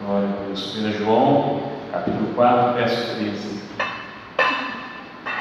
[0.00, 0.76] Glória a Deus.
[0.76, 1.60] 1 João,
[1.92, 3.60] capítulo 4, verso 13.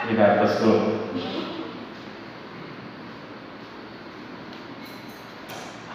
[0.03, 0.99] Obrigado, pastor.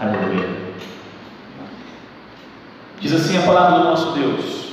[0.01, 0.49] Aleluia.
[3.01, 4.73] Diz assim a palavra do nosso Deus: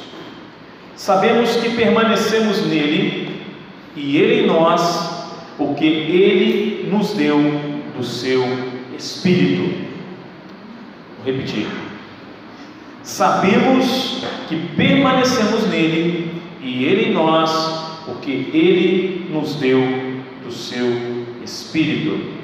[0.95, 3.45] Sabemos que permanecemos nele
[3.93, 7.37] e ele em nós, porque ele nos deu
[7.97, 8.41] do seu
[8.97, 9.85] Espírito.
[11.17, 11.80] Vou repetir.
[13.11, 17.51] Sabemos que permanecemos nele e ele em nós,
[18.05, 19.81] porque ele nos deu
[20.41, 20.87] do seu
[21.43, 22.39] Espírito.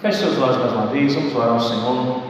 [0.00, 2.22] Feche seus olhos mais uma vez, vamos orar ao Senhor.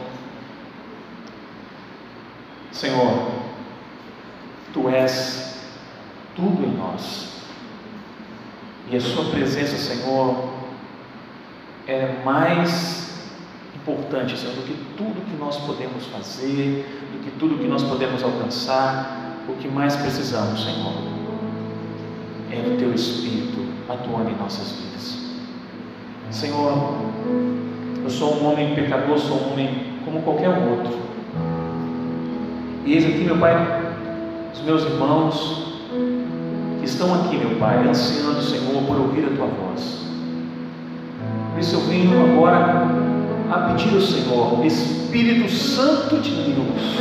[2.72, 3.28] Senhor,
[4.72, 5.64] Tu és
[6.34, 7.40] tudo em nós.
[8.90, 10.48] E a Sua presença, Senhor,
[11.86, 13.03] é mais
[13.84, 18.22] importante, Senhor, do que tudo que nós podemos fazer, do que tudo que nós podemos
[18.22, 19.20] alcançar.
[19.46, 20.94] O que mais precisamos, Senhor,
[22.50, 25.18] é do Teu Espírito atuando em nossas vidas.
[26.30, 26.94] Senhor,
[28.02, 30.98] eu sou um homem pecador, sou um homem como qualquer outro.
[32.86, 33.54] E eis aqui, meu Pai,
[34.54, 35.74] os meus irmãos
[36.80, 40.06] que estão aqui, meu Pai, ansiando, Senhor, por ouvir a Tua voz.
[41.52, 43.13] Por isso eu venho agora
[43.54, 46.98] a pedir ao Senhor, Espírito Santo de Deus,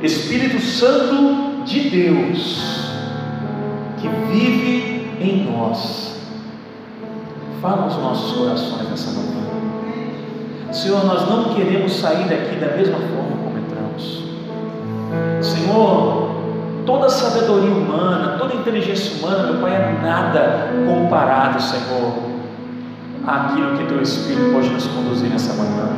[0.00, 2.90] Espírito Santo de Deus,
[4.00, 6.20] que vive em nós,
[7.60, 9.42] fala aos nossos corações nessa manhã.
[10.72, 14.24] Senhor, nós não queremos sair daqui da mesma forma como entramos.
[15.40, 16.30] Senhor,
[16.86, 22.31] toda sabedoria humana, toda inteligência humana, meu Pai, é nada comparado, Senhor,
[23.26, 25.88] àquilo que Teu Espírito pode nos conduzir nessa manhã.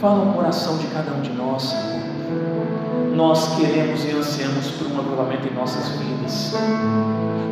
[0.00, 1.74] Fala o coração de cada um de nós.
[3.14, 6.54] Nós queremos e ansiamos por um avivamento em nossas vidas.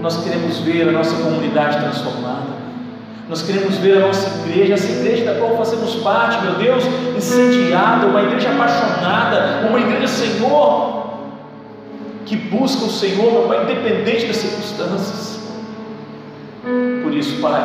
[0.00, 2.58] Nós queremos ver a nossa comunidade transformada.
[3.28, 6.82] Nós queremos ver a nossa igreja, essa igreja da qual fazemos parte, meu Deus,
[7.14, 11.08] incendiada, uma igreja apaixonada, uma igreja, Senhor,
[12.24, 15.37] que busca o Senhor, meu Pai, independente das circunstâncias.
[17.08, 17.62] Por isso, Pai,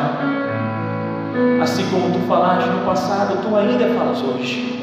[1.62, 4.82] assim como tu falaste no passado, tu ainda falas hoje.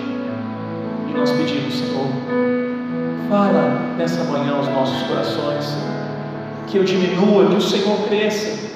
[1.09, 2.05] E nós pedimos, Senhor,
[3.27, 5.75] fala nessa manhã aos nossos corações,
[6.67, 8.69] que eu diminua, que o Senhor cresça.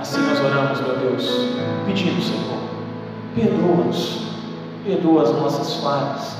[0.00, 1.54] Assim nós oramos, meu Deus,
[1.86, 2.58] pedindo, Senhor,
[3.36, 4.26] perdoa-nos,
[4.84, 6.36] perdoa as nossas falhas.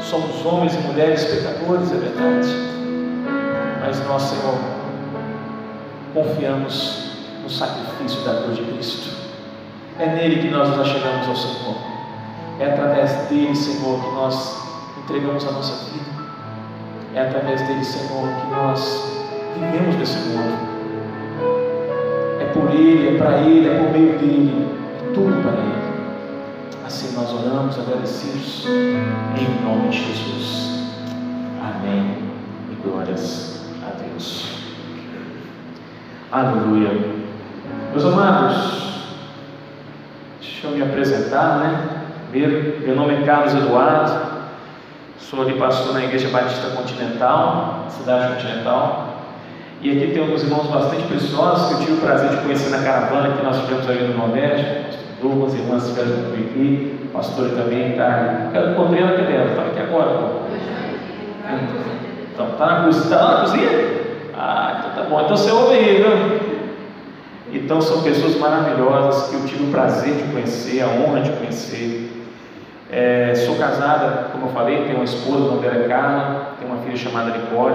[0.00, 2.48] Somos homens e mulheres pecadores, é verdade,
[3.80, 4.77] mas nós, Senhor,
[6.18, 7.10] confiamos
[7.42, 9.16] no sacrifício da cruz de Cristo.
[9.98, 11.76] É nele que nós nos achegamos ao Senhor.
[12.60, 14.62] É através dele, Senhor, que nós
[14.98, 16.10] entregamos a nossa vida.
[17.14, 19.12] É através dele, Senhor, que nós
[19.54, 20.58] vivemos nesse mundo.
[22.40, 24.68] É por ele, é para ele, é por meio dele,
[25.00, 25.78] é tudo para ele.
[26.86, 30.88] Assim nós oramos, agradecidos, em nome de Jesus.
[31.60, 32.18] Amém.
[32.72, 33.57] E glórias.
[36.30, 36.90] Aleluia.
[37.90, 39.16] Meus amados,
[40.38, 41.88] deixa eu me apresentar, né?
[42.30, 44.12] Primeiro, meu nome é Carlos Eduardo,
[45.18, 49.24] sou ali pastor na Igreja Batista Continental, cidade continental.
[49.80, 52.82] E aqui tem alguns irmãos bastante preciosos que eu tive o prazer de conhecer na
[52.82, 54.98] caravana que nós tivemos ali no Nordeste.
[55.22, 58.50] Duas irmãs estiveram comigo aqui, a pastora também está.
[58.52, 59.50] Eu encontrei ela, cadê ela?
[59.50, 60.10] Está aqui agora.
[60.10, 60.40] Pô.
[62.34, 63.04] Então, está na cozinha?
[63.04, 63.97] Está lá na cozinha?
[64.40, 65.20] Ah, então tá bom.
[65.20, 66.48] Então você ouve aí, viu?
[67.52, 72.12] Então são pessoas maravilhosas que eu tive o prazer de conhecer, a honra de conhecer.
[72.88, 76.72] É, sou casada, como eu falei, tenho uma esposa, o nome dela é Carla, tenho
[76.72, 77.74] uma filha chamada Nicole.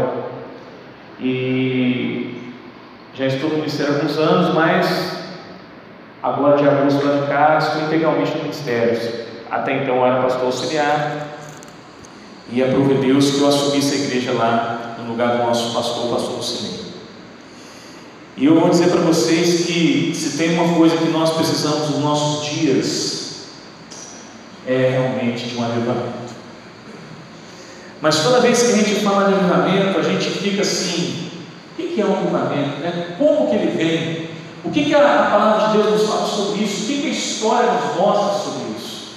[1.20, 2.54] E
[3.14, 5.36] já estou no ministério há alguns anos, mas
[6.24, 8.98] agora de agosto lá de cá estou integralmente no ministério.
[9.52, 11.28] Até então eu era pastor auxiliar
[12.52, 16.10] e aprove Deus que eu assumisse a igreja lá no lugar do nosso pastor, o
[16.10, 16.84] pastor Lucinei.
[18.36, 22.00] E eu vou dizer para vocês que se tem uma coisa que nós precisamos nos
[22.00, 23.44] nossos dias,
[24.66, 26.34] é realmente de um avivamento.
[28.02, 31.30] Mas toda vez que a gente fala de avivamento, a gente fica assim:
[31.78, 32.80] o que é um avivamento?
[32.80, 33.16] Né?
[33.18, 34.30] Como que ele vem?
[34.64, 36.84] O que, que a palavra de Deus nos fala sobre isso?
[36.84, 39.14] O que, que a história nos mostra sobre isso?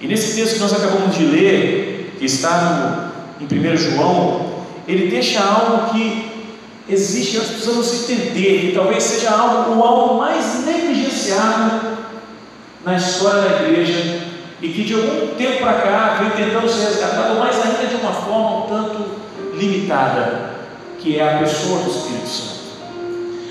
[0.00, 4.45] E nesse texto que nós acabamos de ler, que está no, em 1 João,
[4.86, 6.36] ele deixa algo que
[6.88, 11.98] existe, nós precisamos entender, que talvez seja algo, o algo mais negligenciado
[12.84, 14.22] na história da igreja,
[14.62, 18.12] e que de algum tempo para cá vem tentando ser resgatado, mas ainda de uma
[18.12, 19.04] forma um tanto
[19.54, 20.50] limitada,
[20.98, 22.56] que é a pessoa do Espírito Santo.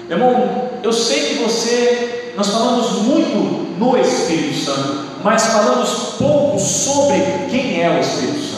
[0.08, 6.60] Meu irmão, eu sei que você, nós falamos muito no Espírito Santo, mas falamos pouco
[6.60, 8.55] sobre quem é o Espírito Santo.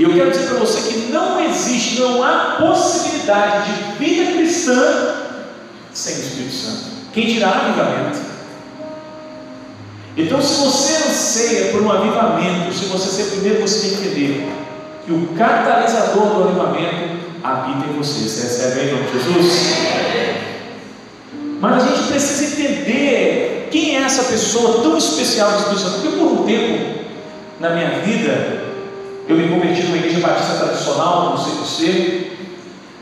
[0.00, 5.14] E eu quero dizer para você que não existe, não há possibilidade de vida cristã
[5.92, 6.84] sem o Espírito Santo.
[7.12, 8.18] Quem dirá avivamento?
[10.16, 14.50] Então, se você anseia por um avivamento, se você ser primeiro, você tem que entender
[15.04, 18.26] que o catalisador do avivamento habita em você.
[18.26, 19.74] Você recebe em nome de Jesus?
[21.60, 26.00] Mas a gente precisa entender quem é essa pessoa tão especial do Espírito Santo.
[26.00, 27.00] Porque por um tempo
[27.60, 28.69] na minha vida
[29.30, 32.32] eu me converti numa igreja batista tradicional, não sei você,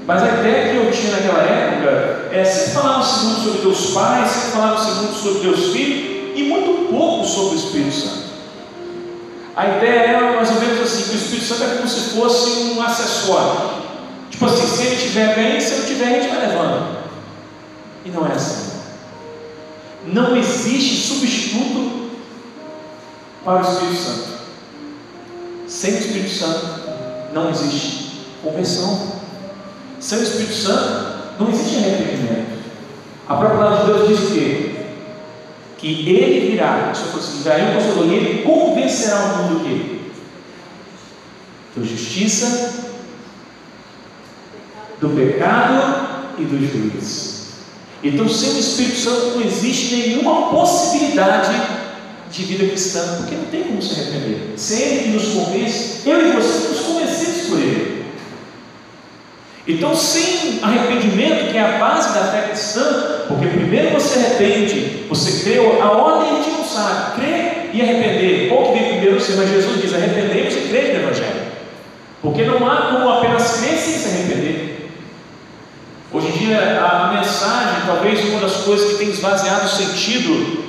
[0.07, 4.29] mas a ideia que eu tinha naquela época é sempre falava-se muito sobre Deus Pai,
[4.29, 8.29] sempre falava-se muito sobre Deus Filho e muito pouco sobre o Espírito Santo.
[9.57, 12.51] A ideia era mais ou menos assim, que o Espírito Santo é como se fosse
[12.51, 13.71] um acessório.
[14.31, 16.99] Tipo assim, se ele estiver bem, se ele estiver, a gente vai levando.
[18.05, 18.71] E não é assim.
[20.07, 22.11] Não existe substituto
[23.45, 24.38] para o Espírito Santo.
[25.69, 26.67] Sem o Espírito Santo
[27.35, 29.21] não existe conversão.
[30.01, 32.59] Sem o Espírito Santo não existe arrependimento.
[33.29, 34.75] A própria palavra de Deus diz o quê?
[35.77, 39.99] Que ele virá, se eu fosse virá um consolador, ele convencerá o mundo o quê?
[41.77, 42.73] Da justiça,
[44.99, 47.39] do pecado e do juízo.
[48.03, 51.51] Então, sem o Espírito Santo não existe nenhuma possibilidade
[52.31, 54.53] de vida cristã, porque não tem como se arrepender.
[54.57, 58.05] Se Ele que nos convence, eu e você somos convencidos por Ele.
[59.67, 65.45] Então, sem arrependimento, que é a base da fé cristã, porque primeiro você arrepende, você
[65.45, 68.49] creu, a ordem a gente não sabe, crer e arrepender.
[68.49, 69.35] Qual que vem primeiro você?
[69.35, 71.49] Mas Jesus diz: arrependei-vos e crede no Evangelho.
[72.23, 74.91] Porque não há como apenas crer sem se arrepender.
[76.11, 80.68] Hoje em dia, a mensagem, talvez uma das coisas que tem esvaziado o sentido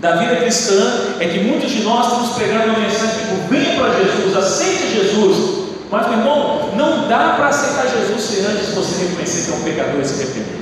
[0.00, 3.94] da vida cristã é que muitos de nós estamos pregando uma mensagem tipo: venha para
[3.94, 5.58] Jesus, aceite Jesus.
[5.90, 9.62] Mas, meu irmão, não dá para aceitar Jesus se antes você reconhecer que é um
[9.62, 10.58] pecador e se arrepender.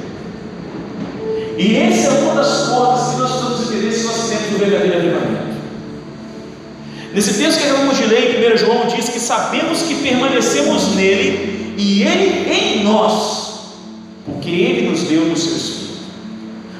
[1.58, 4.96] E essa é uma das portas que nós precisamos entender se nós temos o verdadeiro
[4.98, 5.56] avivamento.
[7.12, 11.74] Nesse texto que acabamos de ler em 1 João, diz que sabemos que permanecemos nele
[11.76, 13.60] e ele em nós,
[14.26, 15.85] porque ele nos deu o seu Espírito.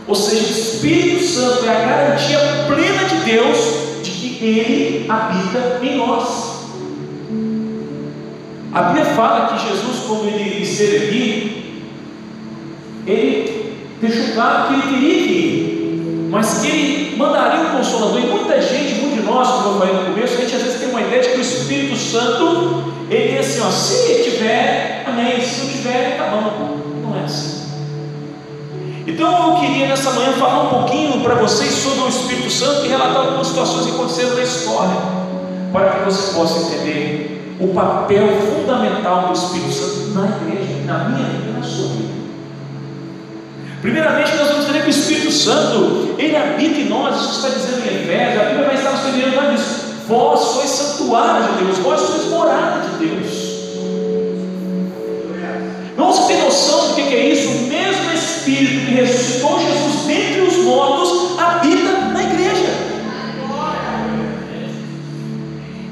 [0.08, 3.58] Ou seja, o Espírito Santo é a garantia plena de Deus
[4.02, 6.56] de que Ele habita em nós.
[8.72, 11.82] A Bíblia fala que Jesus, quando ele aqui,
[13.06, 18.20] ele deixou claro que ele queria ir, mas que ele mandaria um consolador.
[18.20, 20.80] E muita gente, muito de nós, como eu falei no começo, a gente às vezes
[20.80, 25.40] tem uma ideia de que o Espírito Santo, ele é assim, ó, se tiver, amém,
[25.40, 26.76] se não tiver, tá bom.
[27.02, 27.65] Não é assim.
[29.06, 32.88] Então eu queria nessa manhã falar um pouquinho para vocês sobre o Espírito Santo e
[32.88, 34.96] relatar algumas situações que aconteceram na história,
[35.72, 41.28] para que você possa entender o papel fundamental do Espírito Santo na igreja, na minha
[41.28, 42.16] vida e na sua vida.
[43.80, 47.86] Primeiramente, nós vamos entender que o Espírito Santo, ele habita em nós, isso está dizendo
[47.86, 49.86] em Efésios, a Bíblia vai estar nos lá disso.
[50.08, 53.56] Vós sois santuário de Deus, vós sois morada de Deus.
[55.96, 56.94] Vamos ter noção
[59.00, 62.86] ressuscitou Jesus dentre os mortos habita na igreja.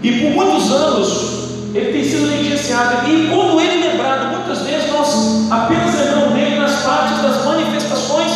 [0.02, 1.34] E por muitos anos
[1.74, 3.08] ele tem sido negligenciado.
[3.08, 8.30] E quando ele é lembrado, muitas vezes nós apenas lembramos dele nas partes das manifestações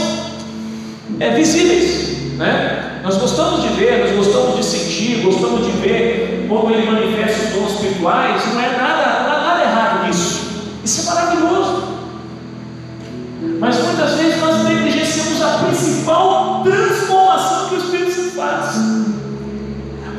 [1.21, 2.37] é, visíveis.
[2.37, 3.01] Né?
[3.03, 7.55] Nós gostamos de ver, nós gostamos de sentir, gostamos de ver como ele manifesta os
[7.55, 8.43] dons espirituais.
[8.53, 9.18] Não é nada,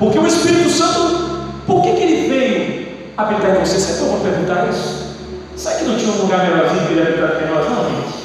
[0.09, 3.77] Porque o Espírito Santo, por que, que ele veio habitar em você?
[3.77, 5.05] Será que eu vou perguntar isso?
[5.55, 7.69] Será que não tinha um lugar melhorzinho que ele habitar em nós?
[7.69, 8.19] Não, gente.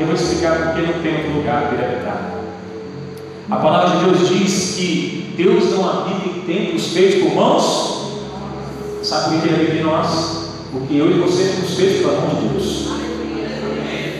[0.00, 2.30] Eu vou explicar porque não tem outro lugar para ele habitar.
[3.50, 8.22] A palavra de Deus diz que Deus não habita em templos feitos por mãos.
[9.02, 10.48] Sabe por que ele habita em nós?
[10.72, 12.88] Porque eu e você somos feitos pela mão de Deus.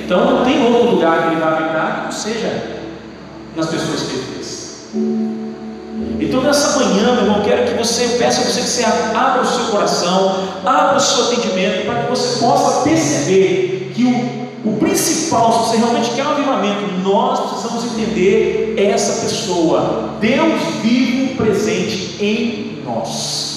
[0.04, 2.82] Então não tem outro lugar que ele vai habitar que não seja
[3.56, 4.61] nas pessoas que ele fez.
[6.20, 9.42] Então nessa manhã, meu irmão, quero que você, eu peço a você que você abra
[9.42, 14.76] o seu coração, abra o seu atendimento, para que você possa perceber que o, o
[14.78, 22.22] principal, se você realmente quer um avivamento, nós precisamos entender essa pessoa, Deus vivo presente
[22.22, 23.52] em nós.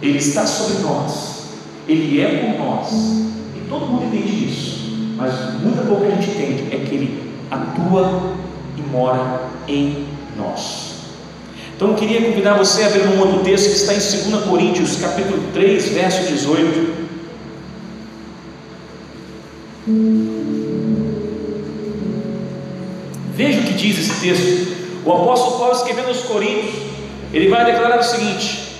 [0.00, 1.46] Ele está sobre nós,
[1.88, 2.92] Ele é por nós,
[3.56, 4.80] e todo mundo entende isso,
[5.16, 8.34] mas muita pouca gente entende é que Ele atua
[8.76, 10.11] e mora em nós.
[11.74, 14.96] Então eu queria convidar você a abrir um outro texto que está em 2 Coríntios,
[14.96, 17.02] capítulo 3, verso 18.
[23.34, 24.72] Veja o que diz esse texto.
[25.04, 26.74] O apóstolo Paulo escrevendo aos Coríntios,
[27.32, 28.76] ele vai declarar o seguinte: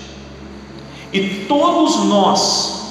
[1.13, 2.82] E todos nós,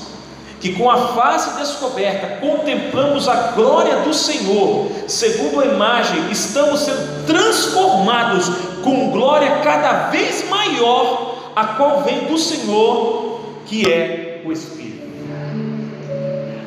[0.62, 7.26] que com a face descoberta contemplamos a glória do Senhor, segundo a imagem, estamos sendo
[7.26, 8.48] transformados
[8.84, 15.02] com glória cada vez maior, a qual vem do Senhor, que é o Espírito.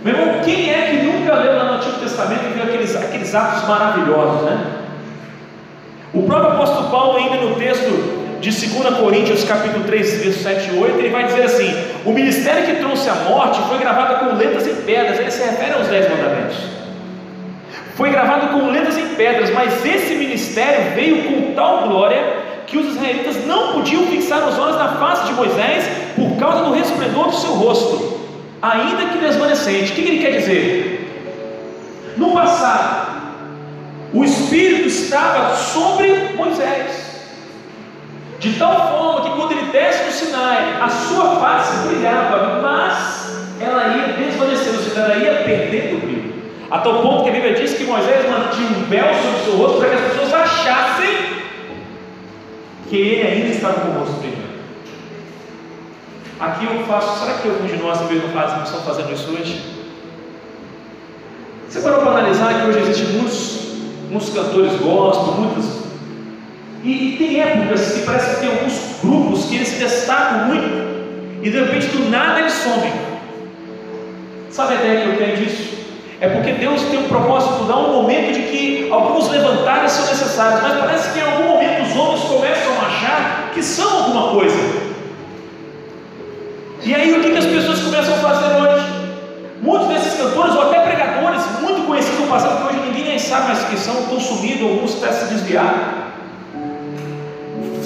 [0.02, 3.66] Meu irmão, quem é que nunca leu no Antigo Testamento e viu aqueles, aqueles atos
[3.66, 4.82] maravilhosos, né?
[6.12, 10.78] O próprio apóstolo Paulo, ainda no texto de 2 Coríntios capítulo 3, verso 7 e
[10.78, 11.74] 8, ele vai dizer assim:
[12.04, 15.72] o ministério que trouxe a morte foi gravado com letras em pedras, ele se refere
[15.72, 16.58] aos dez mandamentos.
[17.96, 22.94] Foi gravado com letras em pedras, mas esse ministério veio com tal glória que os
[22.94, 25.84] israelitas não podiam fixar os olhos na face de Moisés
[26.14, 28.20] por causa do resplendor do seu rosto,
[28.60, 29.92] ainda que desvanecente.
[29.92, 32.14] O que ele quer dizer?
[32.18, 33.22] No passado,
[34.12, 37.03] o Espírito estava sobre Moisés.
[38.44, 43.96] De tal forma que quando ele desce no Sinai, a sua face brilhava, mas ela
[43.96, 46.34] ia desvanecendo, ou seja, ela ia perdendo o brilho.
[46.70, 49.56] A tal ponto que a Bíblia diz que Moisés mantinha um véu sobre o seu
[49.56, 51.08] rosto para que as pessoas achassem
[52.90, 54.44] que ele ainda estava com o rosto brilhando.
[56.38, 59.30] Aqui eu faço, será que alguns de nós talvez não fazem, não estão fazendo isso
[59.30, 59.58] hoje?
[61.66, 63.58] Você parou para analisar que hoje existem muitos,
[64.10, 65.83] muitos cantores gospel, muitas
[66.84, 70.84] e, e, tem épocas que parece que tem alguns grupos que eles destacam muito
[71.42, 72.92] e de repente do nada eles somem.
[74.50, 75.78] Sabe a ideia que eu tenho disso?
[76.20, 80.60] É porque Deus tem um propósito, dá um momento de que alguns levantares são necessários,
[80.62, 84.56] mas parece que em algum momento os homens começam a achar que são alguma coisa.
[86.82, 88.84] E aí o que, que as pessoas começam a fazer hoje?
[89.62, 93.46] Muitos desses cantores, ou até pregadores, muito conhecidos no passado, que hoje ninguém nem sabe
[93.46, 96.03] mais quem são, estão sumidos, alguns até se desviaram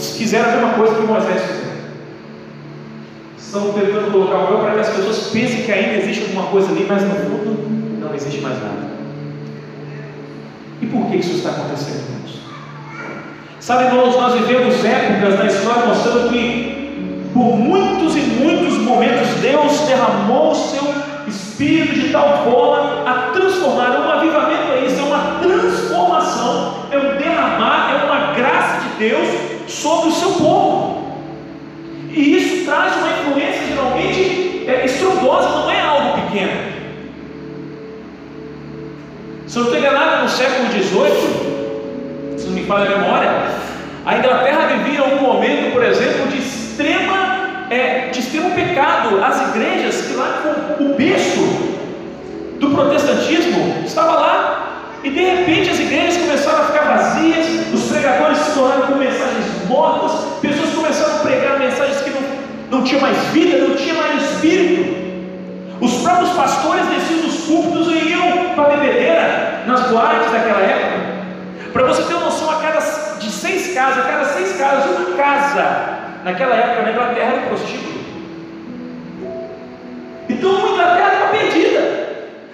[0.07, 1.69] fizeram a mesma coisa que Moisés fez.
[3.38, 6.71] Estão tentando colocar o véu para que as pessoas pensem que ainda existe alguma coisa
[6.71, 8.88] ali, mas no fundo não existe mais nada.
[10.83, 12.40] E por que isso está acontecendo, irmãos?
[13.59, 19.81] Sabe, irmãos, nós vivemos épocas na história mostrando que por muitos e muitos momentos Deus
[19.81, 20.95] derramou o seu
[21.26, 23.95] Espírito de tal forma a transformar.
[23.95, 29.09] É um avivamento é isso, é uma transformação, é um derramar, é uma graça de
[29.09, 31.08] Deus sobre o seu povo.
[32.10, 36.78] E isso traz uma influência geralmente é, estrondosa, não é algo pequeno.
[39.46, 43.30] Se eu não estou enganado, no século XVIII, se não me falha a memória,
[44.04, 49.22] a Inglaterra vivia um momento, por exemplo, de extrema, é, de extremo pecado.
[49.22, 50.42] As igrejas, que lá
[50.80, 51.40] o berço
[52.58, 54.64] do protestantismo, estava lá.
[55.02, 59.48] E de repente as igrejas começaram a ficar vazias, os pregadores se tornaram com mensagens
[59.68, 64.22] mortas, pessoas começaram a pregar mensagens que não, não tinha mais vida, não tinha mais
[64.22, 64.98] espírito.
[65.80, 70.98] Os próprios pastores desciam dos púlpitos e iam para a bebedeira nas boates daquela época.
[71.72, 72.80] Para você ter uma noção, a cada
[73.18, 77.48] de seis casas, a cada seis casas, uma casa naquela época na Inglaterra era um
[77.48, 77.98] prostíbulo.
[80.28, 82.08] Então a Inglaterra estava perdida.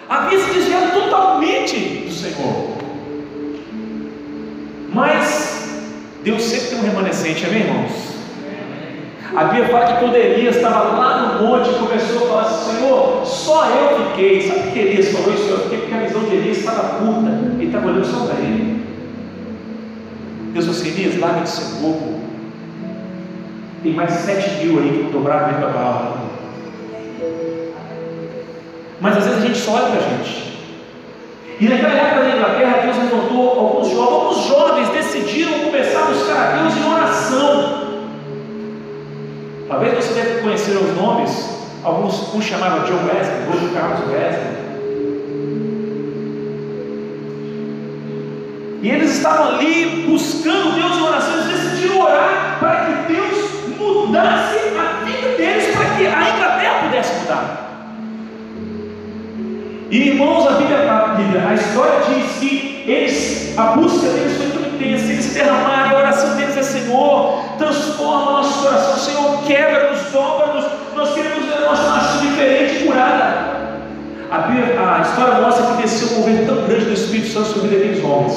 [0.09, 2.75] Havia se desviado totalmente do Senhor.
[4.93, 5.54] Mas
[6.25, 8.15] Deus sempre tem um remanescente, amém, irmãos?
[9.37, 13.27] A Bíblia fala que quando Elias estava lá no monte, começou a falar assim: Senhor,
[13.27, 14.49] só eu fiquei.
[14.49, 15.49] Sabe por que Elias falou isso?
[15.51, 18.87] Eu fiquei porque a visão de Elias estava curta, ele estava olhando só para ele.
[20.55, 22.21] Deus falou assim: Elias, larga de ser bobo.
[23.83, 26.25] Tem mais sete mil aí que dobraram nem para barra.
[28.99, 30.54] Mas às vezes a gente só olha para a gente.
[31.61, 36.37] E naquela época da Inglaterra, Deus levantou alguns jovens, alguns jovens decidiram começar a buscar
[36.37, 37.85] a Deus em oração.
[39.69, 44.65] Talvez você deve conhecer os nomes, alguns um chamava John Wesley, outro Carlos Wesley.
[48.83, 54.59] E eles estavam ali buscando Deus em oração, eles decidiram orar para que Deus mudasse
[54.77, 57.74] a vida deles, para que a Inglaterra pudesse mudar.
[59.95, 65.23] E irmãos, a Bíblia, a, Bíblia, a história diz que eles, a busca deles foi
[65.23, 70.65] se derramar, e a oração deles é: Senhor, transforma nosso coração, Senhor, quebra-nos, dobra-nos,
[70.97, 73.55] nós queremos ver a nossa nação diferente curada.
[74.33, 78.03] A, a história mostra que desceu um mover tão grande do Espírito Santo sobre aqueles
[78.03, 78.35] homens,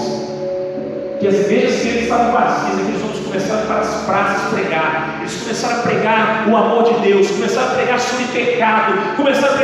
[1.20, 5.36] que as igrejas que eles estavam vazias, aqueles homens começaram para as praças pregar, eles
[5.42, 9.57] começaram a pregar o amor de Deus, começaram a pregar sobre pecado, começaram a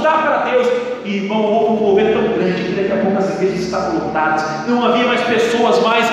[0.00, 0.66] voltar para Deus.
[1.04, 4.44] E irmão, houve um mover tão grande que daqui a pouco as igrejas estavam lotadas,
[4.68, 6.06] não havia mais pessoas mais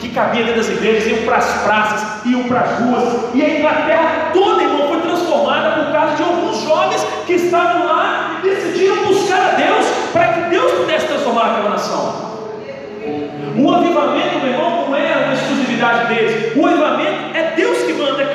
[0.00, 3.58] que cabiam dentro das igrejas, iam para as praças, iam para as ruas, e a
[3.58, 8.96] Inglaterra toda, irmão, foi transformada por causa de alguns jovens que estavam lá e decidiram
[9.04, 12.30] buscar a Deus para que Deus pudesse transformar aquela nação.
[13.56, 16.56] O avivamento, meu irmão, não é uma exclusividade deles.
[16.56, 17.19] O avivamento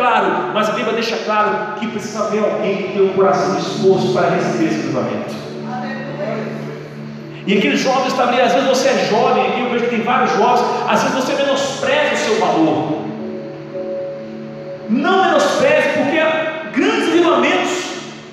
[0.05, 0.51] claro.
[0.53, 4.29] Mas a Bíblia deixa claro que precisa haver alguém que tenha um coração disposto para
[4.29, 5.45] receber esse avivamento.
[7.47, 10.31] E aqueles jovens ali, às vezes você é jovem, aqui eu vejo que tem vários
[10.31, 13.01] jovens, às vezes você menospreza o seu valor.
[14.89, 17.69] Não menospreze, porque grandes avivamentos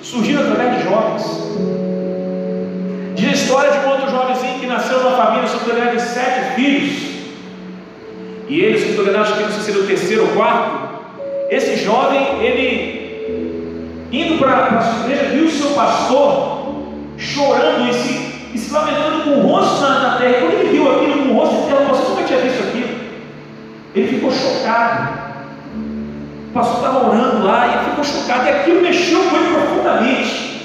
[0.03, 1.23] surgiram através de jovens.
[3.15, 7.13] Diz a história de um outro jovenzinho que nasceu numa família, não de sete filhos.
[8.49, 10.82] E ele, se não acho que não sei se o terceiro ou quarto.
[11.53, 16.87] Esse jovem, ele, indo para a sua igreja, viu o seu pastor
[17.19, 20.41] chorando e se, lamentando com o rosto na, terra.
[20.41, 22.89] Quando ele viu aquilo com o rosto na terra, você nunca tinha visto aquilo.
[23.95, 25.13] Ele ficou chocado.
[26.49, 28.47] O pastor estava orando lá e ele ficou chocado.
[28.47, 30.63] E aquilo mexeu com ele profundamente.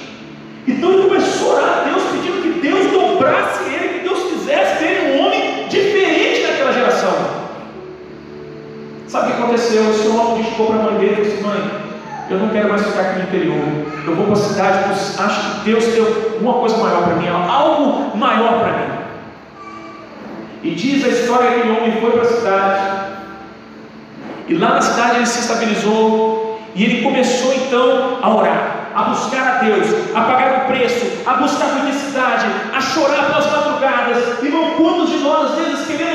[0.65, 4.81] Então ele começou a orar a Deus, pedindo que Deus dobrasse ele, que Deus fizesse
[4.81, 7.37] dele um homem diferente daquela geração.
[9.17, 9.81] Sabe o que aconteceu?
[9.81, 11.57] O seu homem chegou para a mãe dele e disse: Mãe,
[12.29, 13.57] eu não quero mais ficar aqui no interior.
[14.05, 17.27] Eu vou para a cidade, porque acho que Deus tem uma coisa maior para mim,
[17.27, 18.93] algo maior para mim.
[20.61, 22.81] E diz a história que o homem foi para a cidade.
[24.49, 26.61] E lá na cidade ele se estabilizou.
[26.75, 31.33] E ele começou então a orar a buscar a Deus, a pagar o preço, a
[31.33, 34.41] buscar felicidade, a chorar pelas madrugadas.
[34.41, 36.06] Irmão, quantos de nós às vezes queremos,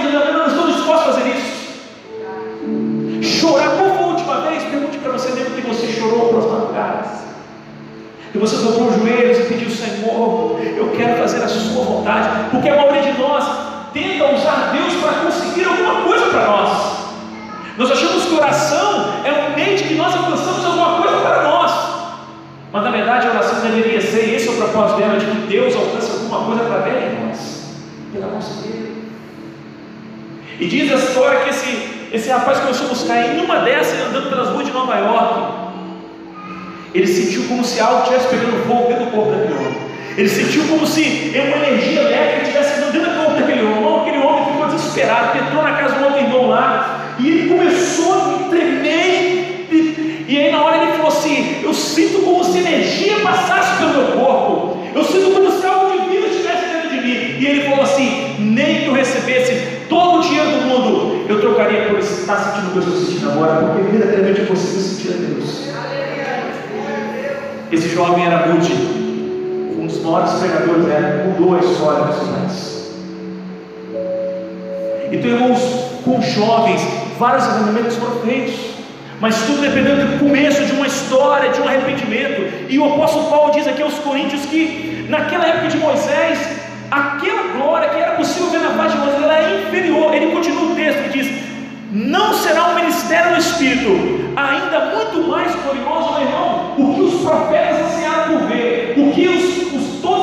[3.23, 4.65] Chorar, foi a última vez?
[4.65, 7.23] Pergunte para você mesmo que você chorou pelas madrugadas.
[8.33, 12.69] Que você dobrou os joelhos e pediu, Senhor, eu quero fazer a sua vontade, porque
[12.69, 13.45] a maioria de nós
[13.93, 17.03] tenta usar Deus para conseguir alguma coisa para nós.
[17.77, 21.73] Nós achamos que oração é um meio de que nós alcançamos alguma coisa para nós.
[22.73, 25.77] Mas na verdade a oração deveria ser, esse é o propósito dela, de que Deus
[25.77, 27.65] alcance alguma coisa através de nós,
[28.13, 28.89] pela nossa vida.
[30.59, 34.29] E diz a história que esse, esse rapaz começou a buscar, em uma dessas, andando
[34.29, 35.63] pelas ruas de Nova York,
[36.95, 39.79] ele sentiu como se algo estivesse pegando fogo dentro do corpo daquele homem.
[40.19, 44.01] Ele sentiu como se uma energia elétrica estivesse dentro do corpo daquele homem.
[44.03, 48.49] Aquele homem ficou desesperado, entrou na casa do outro irmão lá, e ele começou a
[48.51, 49.69] tremer.
[49.71, 53.93] E, e aí na hora ele falou assim: Eu sinto como se energia passasse pelo
[53.95, 54.77] meu corpo.
[54.95, 57.37] Eu sinto como se algo divino estivesse dentro de mim.
[57.39, 61.89] E ele falou assim: Nem que eu recebesse todo o dinheiro do mundo, eu trocaria
[61.89, 65.69] por estar sentindo o que eu estou agora, porque verdadeiramente eu consigo sentir a Deus.
[67.71, 68.73] Esse jovem era Moody,
[69.79, 71.25] um dos maiores pregadores, né?
[71.27, 72.93] mudou a história dos mais.
[75.11, 75.61] Então, irmãos,
[76.05, 76.81] com jovens,
[77.19, 78.73] vários avivamentos foram feitos
[79.23, 82.67] mas tudo dependendo do começo de uma história, de um arrependimento.
[82.69, 86.41] E o apóstolo Paulo diz aqui aos Coríntios que naquela época de Moisés,
[86.91, 90.13] aquela glória que era possível ver na paz de Moisés, ela é inferior.
[90.13, 91.52] Ele continua o texto e diz:
[91.95, 93.91] Não será um ministério no Espírito,
[94.35, 99.29] ainda muito mais glorioso, meu irmão, o que os profetas ansiaram por ver, o que
[99.29, 100.22] os, os, todos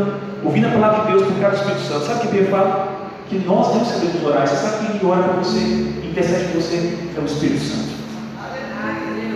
[0.00, 0.12] cantando,
[0.44, 2.06] ouvindo a palavra de Deus por causa do Espírito Santo.
[2.06, 3.10] Sabe o que Bíblia fala?
[3.28, 4.46] Que nós não sabemos orar.
[4.46, 6.98] Você sabe quem ora para você, intercede por você?
[7.16, 7.90] É o Espírito Santo.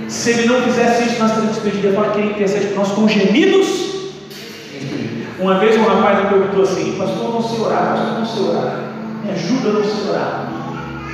[0.09, 1.87] Se ele não fizesse isso, nós teríamos pedido.
[1.88, 3.66] Ele fala que ele intercede por nós com gemidos
[5.38, 8.81] Uma vez um rapaz me perguntou assim, pastor, não sei orar, pastor, não sei orar.
[9.24, 10.50] Me ajuda a não sei orar.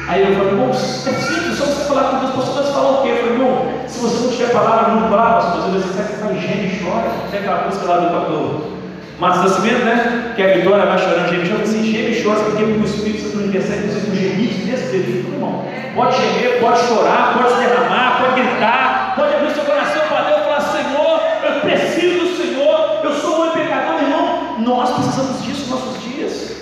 [0.08, 3.02] Aí eu falei, bom, é simples, só você falar com Deus, pastor, você falar o
[3.02, 3.08] quê?
[3.10, 6.40] Eu falei, bom, se você não tiver palavra, não fala, pastor, às vezes você faz
[6.40, 7.10] geme e chora.
[7.30, 8.69] Tem aquela música lá do pastor
[9.20, 10.32] Matos Nascimento, né?
[10.34, 13.44] Que a Vitória vai chorando, geme chora, assim, geme e chora, porque o Espírito Santo
[13.44, 15.64] intercede você com gemidos desesperados, irmão.
[15.94, 20.40] Pode gemer, pode chorar, pode se derramar, pode gritar, pode abrir seu coração para Deus
[20.40, 24.58] e falar, Senhor, eu preciso do Senhor, eu sou um pecador, irmão.
[24.60, 26.56] Nós precisamos disso nos nossos dias.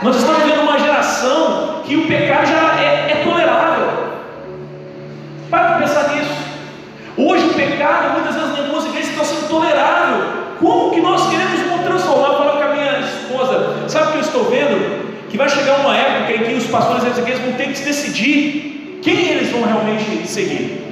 [0.00, 3.88] Nós estamos vivendo uma geração que o pecado já é, é tolerável.
[5.50, 6.36] Para para pensar nisso.
[7.16, 10.41] Hoje o pecado, muitas vezes em algumas igrejas, está sendo tolerável.
[10.62, 12.28] Como que nós queremos transformar?
[12.28, 15.28] Eu falava com a minha esposa, sabe o que eu estou vendo?
[15.28, 19.28] Que vai chegar uma época em que os pastores igrejas vão ter que decidir quem
[19.30, 20.82] eles vão realmente seguir.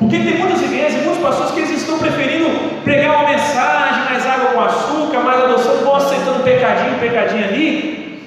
[0.00, 4.46] Porque tem muitas igrejas, muitos pastores que eles estão preferindo pregar uma mensagem, mais água
[4.46, 8.20] com açúcar, mais adoção, vão aceitando pecadinho, pecadinho ali.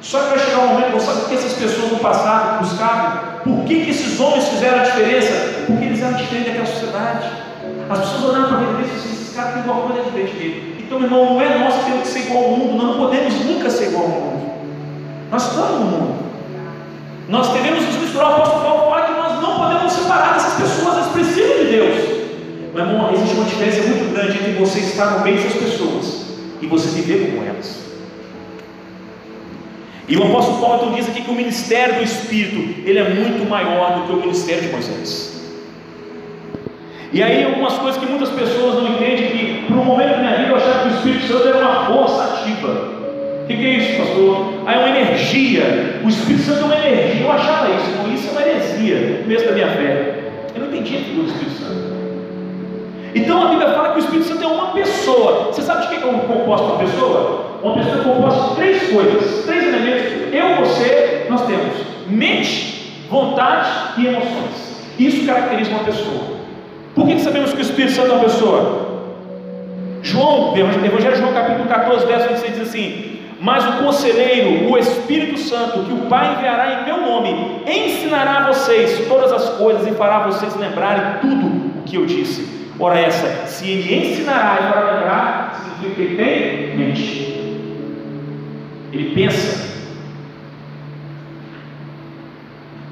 [0.00, 3.20] Só que vai chegar um momento, sabe por que essas pessoas no passado buscavam?
[3.44, 5.64] Por que, que esses homens fizeram a diferença?
[5.66, 7.28] Porque eles eram diferentes daquela sociedade.
[7.90, 10.84] As pessoas olhavam para a deles e têm alguma coisa diferente dele.
[10.86, 13.70] Então, irmão, não é que temos que ser igual ao mundo, nós não podemos nunca
[13.70, 14.50] ser igual ao mundo.
[15.30, 16.24] Nós estamos no mundo.
[17.28, 18.30] Nós devemos nos misturar.
[18.30, 22.14] O apóstolo Paulo fala que nós não podemos separar dessas pessoas, elas precisam de Deus.
[22.74, 26.24] Mas, irmão, existe uma diferença muito grande entre você estar no meio dessas pessoas
[26.60, 27.84] e você viver como elas.
[30.06, 33.48] E o apóstolo Paulo então diz aqui que o ministério do Espírito ele é muito
[33.48, 35.33] maior do que o ministério de Moisés.
[37.14, 40.34] E aí algumas coisas que muitas pessoas não entendem que por um momento da minha
[40.34, 42.68] vida eu achava que o Espírito Santo era uma força ativa.
[42.68, 44.54] O que, que, é isso, pastor?
[44.66, 46.00] Ah, é uma energia.
[46.02, 47.22] O Espírito Santo é uma energia.
[47.22, 50.14] Eu achava isso, então isso é uma heresia começo da minha fé.
[50.56, 51.94] Eu não entendia tudo do Espírito Santo.
[53.14, 55.52] Então a Bíblia fala que o Espírito Santo é uma pessoa.
[55.52, 57.60] Você sabe de que é composto uma pessoa?
[57.62, 60.34] Uma pessoa é composta de três coisas, três elementos.
[60.34, 61.74] Eu, você, nós temos
[62.08, 64.82] mente, vontade e emoções.
[64.98, 66.33] Isso caracteriza uma pessoa.
[66.94, 68.94] Por que, sabemos que o Espírito Santo é uma pessoa?
[70.02, 75.38] João, Evangelho de João capítulo 14, verso 26 diz assim: Mas o conselheiro, o Espírito
[75.38, 79.92] Santo, que o Pai enviará em meu nome, ensinará a vocês todas as coisas e
[79.92, 81.46] fará vocês lembrarem tudo
[81.80, 82.64] o que eu disse.
[82.78, 87.34] Ora, essa, se ele ensinará e fará lembrar, significa que ele tem mente.
[88.92, 89.74] Ele pensa.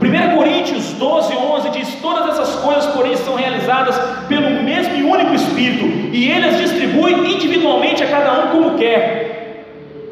[0.01, 5.35] 1 Coríntios 12, 11 diz: Todas essas coisas, porém, são realizadas pelo mesmo e único
[5.35, 9.65] Espírito, e ele as distribui individualmente a cada um como quer.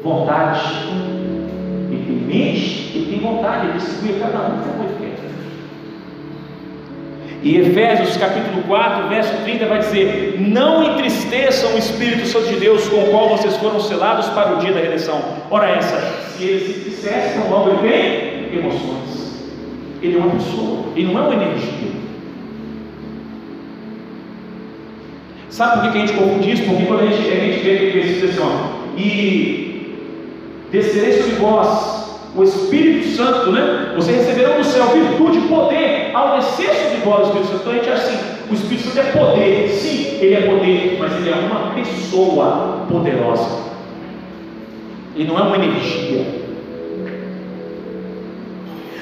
[0.03, 0.59] Vontade.
[1.89, 5.11] Ele tem mente, ele tem vontade, ele distribui a cada um como ele quer.
[7.43, 12.89] E Efésios capítulo 4, verso 30 vai dizer: Não entristeçam o Espírito Santo de Deus,
[12.89, 15.21] com o qual vocês foram selados para o dia da redenção.
[15.49, 15.97] Ora, essa,
[16.35, 19.20] se ele se entristece, logo ele tem emoções.
[20.01, 21.91] Ele é uma pessoa, ele não é uma energia.
[25.49, 26.63] Sabe por que a gente confunde isso?
[26.63, 29.97] Porque quando a gente, a gente vê aquele versículo assim, ó, e
[30.71, 32.01] descerei sobre vós
[32.35, 33.93] o Espírito Santo, né?
[33.95, 37.59] Vocês receberão do céu virtude e poder ao descer sobre vós o Espírito Santo.
[37.61, 38.17] Então a gente acha assim:
[38.49, 43.71] o Espírito Santo é poder, sim, ele é poder, mas ele é uma pessoa poderosa.
[45.15, 46.40] Ele não é uma energia.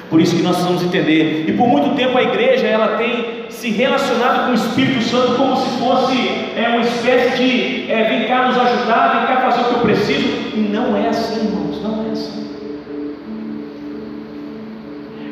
[0.10, 1.46] Por isso que nós precisamos entender.
[1.48, 5.56] E por muito tempo a igreja ela tem se relacionado com o Espírito Santo como
[5.58, 6.18] se fosse
[6.56, 9.80] é, uma espécie de é, vem cá nos ajudar, vem cá fazer o que eu
[9.80, 10.28] preciso.
[10.56, 12.50] E não é assim, irmãos, não é assim.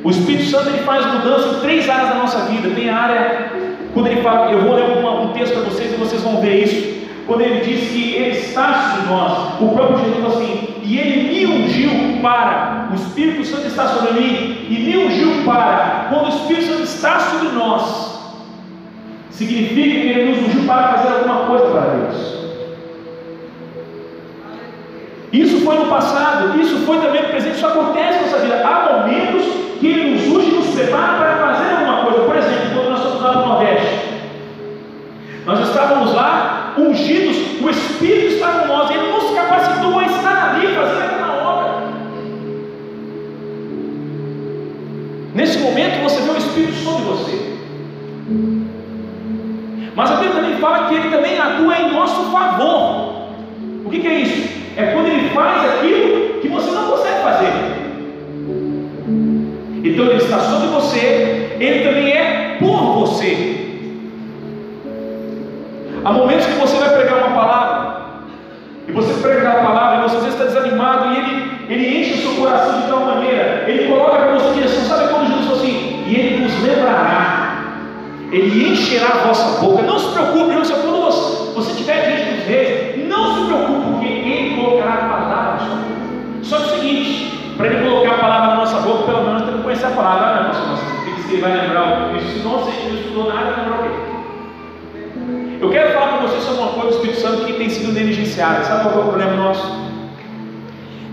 [0.03, 2.69] O Espírito Santo ele faz mudança em três áreas da nossa vida.
[2.75, 3.51] Tem a área,
[3.93, 6.63] quando ele fala, eu vou ler uma, um texto para vocês e vocês vão ver
[6.63, 6.97] isso.
[7.25, 11.45] Quando ele diz que ele está sobre nós, o próprio Jesus assim: e ele me
[11.45, 16.65] ungiu para, o Espírito Santo está sobre mim, e me ungiu para, quando o Espírito
[16.65, 18.17] Santo está sobre nós,
[19.29, 22.37] significa que ele nos ungiu para fazer alguma coisa para Deus.
[25.33, 28.65] Isso foi no passado, isso foi também no presente, isso acontece na nossa vida.
[28.65, 29.43] Há momentos
[29.81, 32.19] que Ele nos unge nos prepara para fazer alguma coisa.
[32.21, 34.07] Por exemplo, quando nós estamos lá no Nordeste,
[35.45, 39.06] nós estávamos lá ungidos, o Espírito está com nós, Ele
[49.97, 53.29] Mas a Bíblia também fala que Ele também atua em nosso favor.
[53.83, 54.47] O que, que é isso?
[54.77, 57.51] É quando Ele faz aquilo que você não consegue fazer.
[59.83, 63.55] Então Ele está sobre você, Ele também é por você.
[66.05, 68.01] Há momentos que você vai pregar uma palavra,
[68.87, 72.13] E você prega a palavra e você às vezes está desanimado e ele, ele enche
[72.13, 72.86] o seu coração de
[78.87, 79.83] encherá a vossa boca.
[79.83, 84.07] Não se preocupe, não, quando você, você estiver diante dos reis, não se preocupe, porque
[84.07, 85.67] ele colocará a palavra.
[86.41, 89.43] Só que é o seguinte, para ele colocar a palavra na nossa boca, pelo menos
[89.43, 90.77] tem que conhecer a palavra, né, pastor?
[91.03, 93.89] Tem que ele vai lembrar isso, senão você não estudou nada, lembrar o quê?
[95.59, 98.63] Eu quero falar para vocês sobre uma coisa do Espírito Santo que tem sido negligenciada.
[98.63, 99.87] Sabe qual é o problema nosso?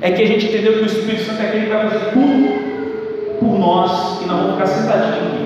[0.03, 3.39] É que a gente entendeu que o Espírito Santo é aquele que vai fazer tudo
[3.41, 5.44] por nós e nós vamos ficar sentadinhos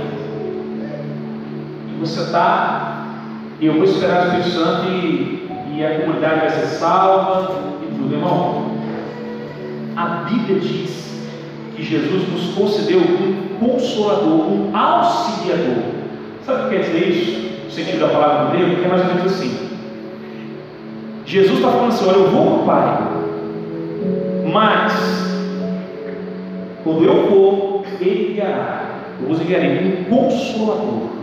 [1.98, 3.06] você está,
[3.61, 8.14] eu vou esperar o Espírito Santo e, e a comunidade vai ser salva e tudo,
[8.14, 8.78] irmão.
[9.96, 11.22] A Bíblia diz
[11.74, 15.82] que Jesus nos concedeu um consolador, um auxiliador.
[16.44, 17.48] Sabe o que quer dizer isso?
[17.68, 19.68] o sentido da palavra no grego, é mais ou menos assim.
[21.26, 22.98] Jesus está falando assim: olha, eu vou para o Pai,
[24.50, 25.28] mas
[26.82, 31.17] quando eu for, Ele guiará, eu vos enviarei um consolador.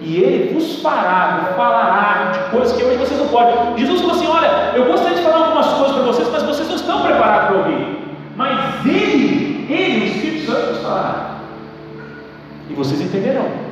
[0.00, 3.76] E ele vos fará, falará de coisas que hoje vocês não podem.
[3.78, 6.76] Jesus falou assim: Olha, eu gostaria de falar algumas coisas para vocês, mas vocês não
[6.76, 7.98] estão preparados para ouvir.
[8.36, 11.38] Mas ele, ele, o Espírito Santo, vos falará.
[12.70, 13.68] E vocês entenderão.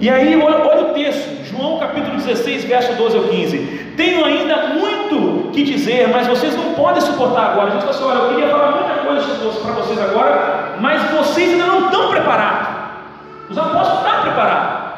[0.00, 3.58] E aí, olha, olha, o texto, João capítulo 16, verso 12 ao 15.
[3.98, 7.72] Tenho ainda muito que dizer, mas vocês não podem suportar agora.
[7.72, 11.66] Jesus falou assim: olha, eu queria falar muita coisa para vocês agora, mas vocês ainda
[11.66, 12.69] não estão preparados.
[13.50, 14.90] Os apóstolos estão preparados.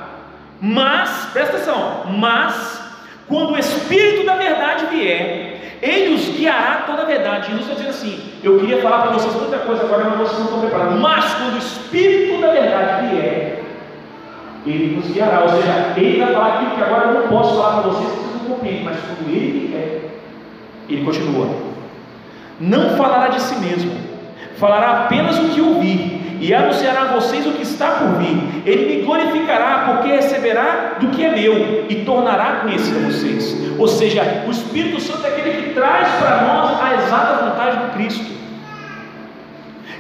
[0.61, 2.81] Mas, presta atenção, mas,
[3.27, 7.47] quando o Espírito da verdade vier, ele os guiará toda a verdade.
[7.47, 10.45] Jesus está dizendo assim: Eu queria falar para vocês muita coisa agora, mas vocês não
[10.45, 11.01] estão preparados.
[11.01, 13.63] Mas quando o Espírito da verdade vier,
[14.65, 15.41] ele nos guiará.
[15.41, 18.35] Ou seja, ele vai falar aquilo que agora eu não posso falar para vocês, vocês
[18.35, 20.11] não compreendem, mas quando ele quer,
[20.89, 21.49] ele continua.
[22.61, 23.93] Não falará de si mesmo,
[24.57, 28.37] falará apenas o que ouvir, e anunciará a vocês o que está por vir.
[28.67, 33.57] Ele me glorificará, porque receberá do que é meu e tornará conhecido a vocês.
[33.79, 37.93] Ou seja, o Espírito Santo é aquele que traz para nós a exata vontade do
[37.93, 38.27] Cristo.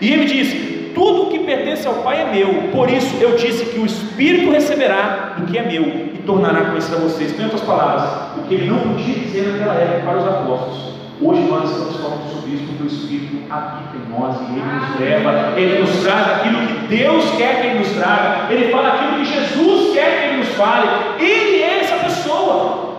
[0.00, 3.78] E ele diz: tudo que pertence ao Pai é meu, por isso eu disse que
[3.78, 7.38] o Espírito receberá do que é meu e tornará conhecido a vocês.
[7.38, 11.01] Em outras palavras, o que ele não podia dizer naquela época para os apóstolos.
[11.20, 15.00] Hoje nós estamos falando sobre isso porque o Espírito habita em nós e ele nos
[15.00, 19.18] leva, ele nos traz aquilo que Deus quer que ele nos traga, ele fala aquilo
[19.18, 20.88] que Jesus quer que ele nos fale.
[21.18, 22.92] Ele é essa pessoa.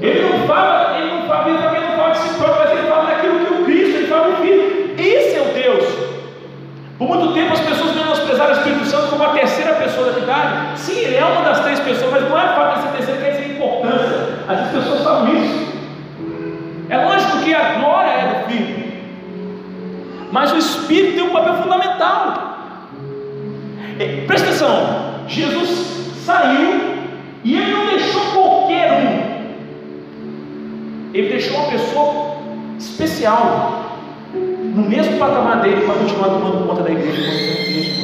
[0.00, 3.04] Ele não fala, ele não fala, ele não fala de si próprio, mas ele fala
[3.04, 4.94] daquilo que o Cristo, ele fala do Filho.
[4.98, 6.12] Esse é o Deus
[7.02, 10.78] por muito tempo as pessoas menosprezaram o Espírito Santo como a terceira pessoa da Trindade.
[10.78, 14.28] Sim, ele é uma das três pessoas, mas não é fato de ser terceira importância.
[14.46, 15.61] Às vezes as pessoas falam isso.
[16.92, 18.92] É lógico que a glória é do Filho,
[20.30, 22.68] mas o Espírito tem um papel fundamental.
[23.98, 25.70] É, presta atenção, Jesus
[26.22, 26.98] saiu
[27.42, 29.32] e ele não deixou qualquer um,
[31.14, 32.36] ele deixou uma pessoa
[32.78, 33.86] especial
[34.34, 38.02] no mesmo patamar dele para continuar tomando conta da igreja, igreja.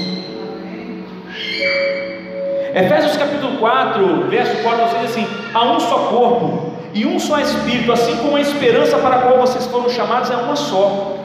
[2.74, 6.67] Efésios capítulo 4, verso 4, diz assim: há um só corpo
[6.98, 10.34] e um só espírito, assim como a esperança para a qual vocês foram chamados é
[10.34, 11.16] uma só.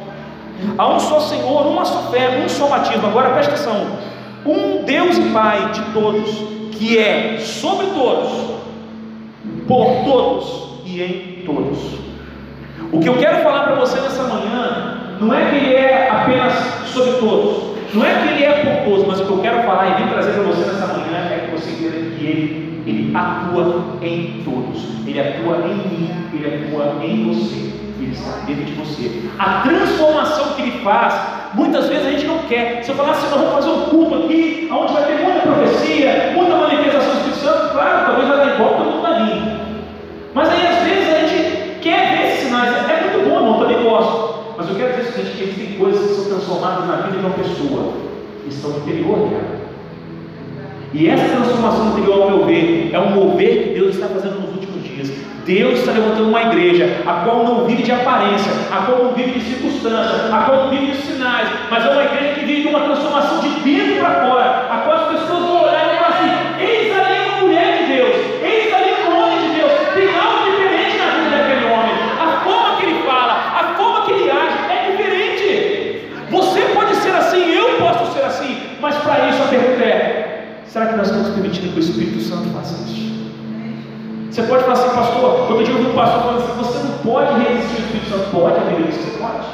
[0.77, 3.07] Há um só Senhor, uma só fé, um só batismo.
[3.07, 3.88] Agora presta atenção:
[4.45, 6.29] um Deus e Pai de todos,
[6.73, 8.29] que é sobre todos,
[9.67, 11.79] por todos e em todos.
[12.91, 16.53] O que eu quero falar para você nessa manhã não é que ele é apenas
[16.86, 17.63] sobre todos,
[17.95, 20.09] não é que ele é por todos, mas o que eu quero falar e vim
[20.09, 24.84] trazer para você nessa manhã é que você entenda que ele, ele atua em todos,
[25.08, 29.22] ele atua em mim, ele atua em você, ele está dentro de você.
[29.39, 31.13] A transformação que ele faz,
[31.54, 32.84] muitas vezes a gente não quer.
[32.84, 36.56] Se eu falasse, nós vamos fazer um culto aqui, onde vai ter muita profecia, muita
[36.56, 39.13] manifestação do Espírito Santo, claro, talvez vai dar igual, todo mundo vai.
[40.34, 43.84] Mas aí às vezes a gente quer ver esses sinais, é muito bom, irmão, também
[43.84, 44.34] gosto.
[44.58, 47.26] Mas eu quero dizer o seguinte, que existem coisas que são transformadas na vida de
[47.26, 47.93] uma pessoa,
[48.43, 49.62] que estão interior dela.
[50.93, 54.51] E essa transformação interior, ao meu ver, é um mover que Deus está fazendo nos
[54.51, 55.12] últimos dias.
[55.43, 59.32] Deus está levantando uma igreja, a qual não vive de aparência, a qual não vive
[59.32, 62.67] de circunstâncias, a qual não vive de sinais, mas é uma igreja que vive de
[62.67, 64.42] uma transformação de dentro para fora,
[84.34, 86.98] Você pode falar assim, pastor, outro dia eu vi um pastor falando assim, você não
[87.13, 88.32] pode resistir ao Espírito Santo.
[88.32, 89.46] Pode, a Bíblia diz que você pode.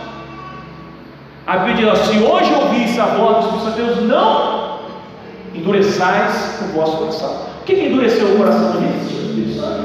[1.48, 4.80] A Bíblia diz, se hoje ouvisse a voz do Espírito Santo de Deus, não
[5.54, 7.30] endureçais o vosso coração.
[7.60, 9.84] O que, que endureceu o coração de resistir ao Espírito Santo?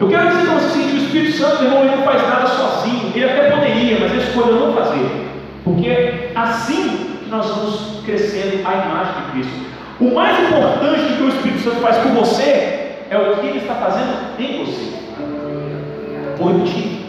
[0.00, 3.12] Eu quero dizer para você seguinte, o Espírito Santo, irmão, ele não faz nada sozinho,
[3.14, 5.28] ele até poderia, mas ele escolheu não fazer.
[5.62, 9.66] Porque é assim que nós vamos crescendo a imagem de Cristo.
[10.00, 12.73] O mais importante que o Espírito Santo faz por você
[13.14, 14.92] é o que ele está fazendo em você.
[16.38, 17.04] Vou repetir.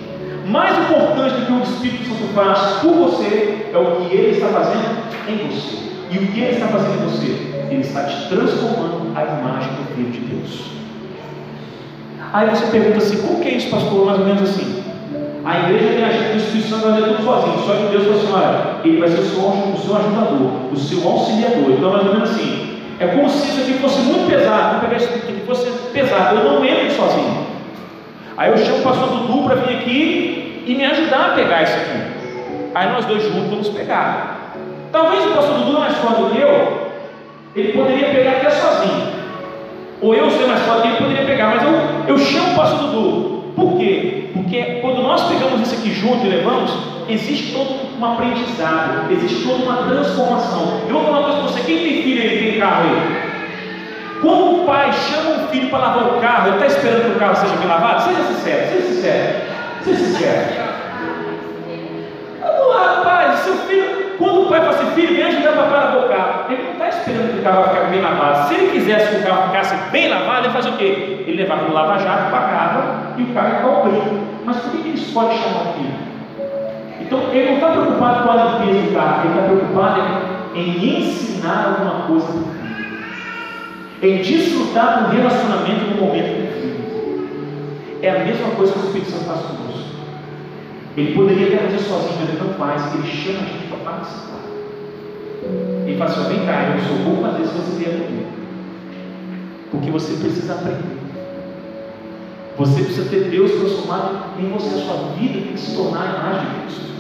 [0.48, 4.48] Mais importante do que o Espírito Santo faz por você é o que ele está
[4.48, 5.78] fazendo em você.
[6.12, 7.26] E o que ele está fazendo em você?
[7.72, 10.66] Ele está te transformando a imagem do Filho de Deus.
[12.32, 14.06] Aí você pergunta assim: como que é isso, pastor?
[14.06, 14.84] Mais ou menos assim.
[15.44, 17.66] A igreja tem agido do Espírito Santo vai tudo sozinho.
[17.66, 20.76] Só que Deus falou assim: olha, ele vai ser o seu, o seu ajudador, o
[20.76, 21.72] seu auxiliador.
[21.72, 22.65] Então, mais ou menos assim.
[23.00, 24.80] É como se isso aqui fosse muito pesado.
[24.80, 26.38] Vou pegar isso aqui fosse pesado.
[26.38, 27.46] Eu não entro sozinho.
[28.38, 31.78] Aí eu chamo o pastor Dudu para vir aqui e me ajudar a pegar isso
[31.78, 32.00] aqui.
[32.74, 34.54] Aí nós dois juntos vamos pegar.
[34.92, 36.92] Talvez o pastor Dudu mais forte do que eu,
[37.56, 39.16] ele poderia pegar até sozinho.
[40.02, 41.74] Ou eu ser mais forte que ele poderia pegar, mas eu,
[42.08, 43.44] eu chamo o pastor Dudu.
[43.56, 44.30] Por quê?
[44.34, 46.72] Porque quando nós pegamos isso aqui junto e levamos,
[47.08, 50.82] existe todo um aprendizado, existe toda uma transformação.
[50.88, 53.26] Eu vou falar uma coisa para você: quem tem filho aí, tem carro aí?
[54.22, 57.20] Quando o pai chama um filho para lavar o carro, ele está esperando que o
[57.20, 58.04] carro seja bem lavado?
[58.04, 59.42] Seja sincero, seja sincero,
[59.84, 60.66] seja sincero.
[62.74, 66.06] Rapaz, seu filho, quando o pai fala assim, filho, vem ajudar o papai a lavar
[66.06, 68.48] o carro, ele não está esperando que o carro ficar bem lavado.
[68.48, 71.24] Se ele quisesse que o carro ficasse bem lavado, ele fazia o quê?
[71.28, 74.12] Ele levava no lava-jato, pagava e o carro ia ficar
[74.46, 76.05] Mas por que ele escolhe chamar o filho?
[77.06, 80.02] Então, ele não está preocupado com a limpeza do carro, ele está preocupado
[80.56, 83.04] em ensinar alguma coisa para o filho,
[84.02, 86.66] em desfrutar do relacionamento no momento do filho.
[88.02, 89.96] É a mesma coisa que o Espírito Santo faz conosco.
[90.98, 94.40] Ele poderia até fazer sozinho, mas ele não faz, ele chama a gente para participar.
[95.86, 98.30] Ele fala assim: vem cá, eu só vou fazer se você vier comigo.
[99.72, 100.98] Porque você precisa aprender.
[102.58, 106.06] Você precisa ter Deus transformado em você, a sua vida tem que se tornar a
[106.06, 106.95] imagem de Cristo.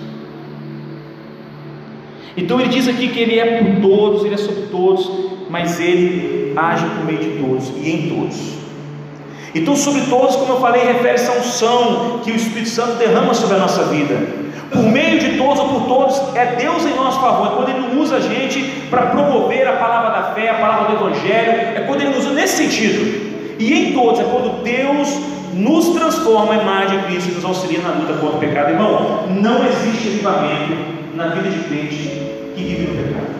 [2.38, 5.10] Então ele diz aqui que ele é por todos, ele é sobre todos,
[5.50, 8.56] mas ele age por meio de todos e em todos.
[9.54, 13.56] Então, sobre todos, como eu falei, refere-se à unção que o Espírito Santo derrama sobre
[13.56, 14.15] a nossa vida.
[14.69, 17.48] Por meio de todos ou por todos, é Deus em nosso favor.
[17.48, 21.06] É quando Ele usa a gente para promover a palavra da fé, a palavra do
[21.06, 21.52] Evangelho.
[21.74, 23.56] É quando Ele usa nesse sentido.
[23.58, 25.08] E em todos, é quando Deus
[25.54, 28.71] nos transforma a imagem de Cristo e nos auxilia na luta contra o pecado.
[28.71, 31.95] Irmão, não existe avivamento na vida de crente
[32.56, 33.36] que vive no pecado.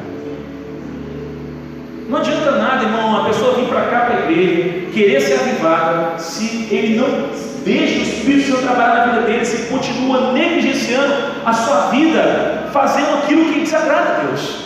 [2.08, 6.20] Não adianta nada, irmão, a pessoa vir para cá para a igreja, querer ser avivada,
[6.20, 7.30] se ele não
[7.66, 13.18] deixa o Espírito Santo trabalhar na vida dele, se continua negligenciando a sua vida, fazendo
[13.18, 14.66] aquilo que desagrada a Deus.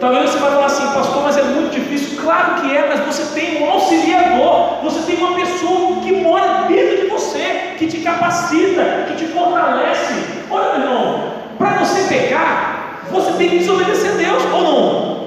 [0.00, 2.20] Talvez você vai falar assim, pastor, mas é muito difícil.
[2.20, 7.02] Claro que é, mas você tem um auxiliador, você tem uma pessoa que mora dentro
[7.02, 10.31] de você, que te capacita, que te fortalece.
[10.52, 15.22] Olha, meu irmão, para você pecar, você tem que desobedecer a Deus ou não?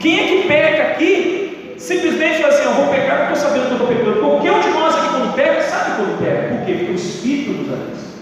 [0.00, 1.74] Quem é que peca aqui?
[1.78, 4.20] Simplesmente fala assim: Eu vou pecar, não estou sabendo que eu estou pecando.
[4.20, 6.54] Qualquer um de nós aqui, quando peca, sabe quando peca.
[6.54, 6.72] Por quê?
[6.74, 8.12] Porque o Espírito nos avisa.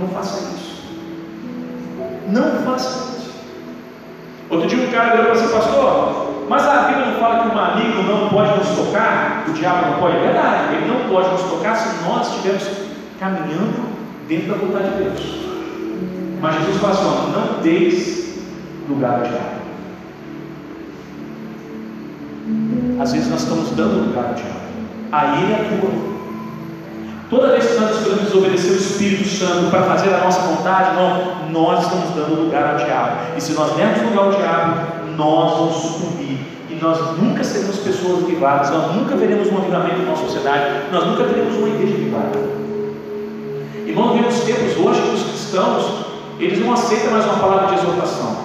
[0.00, 0.84] Não faça isso.
[2.28, 3.34] Não faça isso.
[4.50, 7.54] Outro dia um cara virou para assim, pastor, mas a Bíblia não fala que o
[7.54, 10.16] maligno não pode nos tocar, o diabo não pode.
[10.16, 12.68] É verdade, ele não pode nos tocar se nós estivermos
[13.18, 13.93] caminhando
[14.28, 15.44] dentro da vontade de Deus.
[16.40, 18.38] Mas Jesus fala assim: não deis
[18.88, 19.54] lugar ao diabo.
[23.00, 24.64] Às vezes nós estamos dando lugar ao diabo.
[25.12, 26.14] Aí ele atua.
[27.30, 31.50] Toda vez que nós escolhemos desobedecer o Espírito Santo para fazer a nossa vontade, não,
[31.50, 33.16] nós estamos dando lugar ao diabo.
[33.36, 34.80] E se nós dermos lugar ao diabo,
[35.16, 36.38] nós vamos sucumbir.
[36.70, 41.06] E nós nunca seremos pessoas avivadas, nós nunca veremos um avivamento na nossa sociedade, nós
[41.06, 41.96] nunca teremos uma igreja
[43.94, 45.84] Irmão, vemos tempos hoje que os cristãos,
[46.40, 48.38] eles não aceitam mais uma palavra de exortação.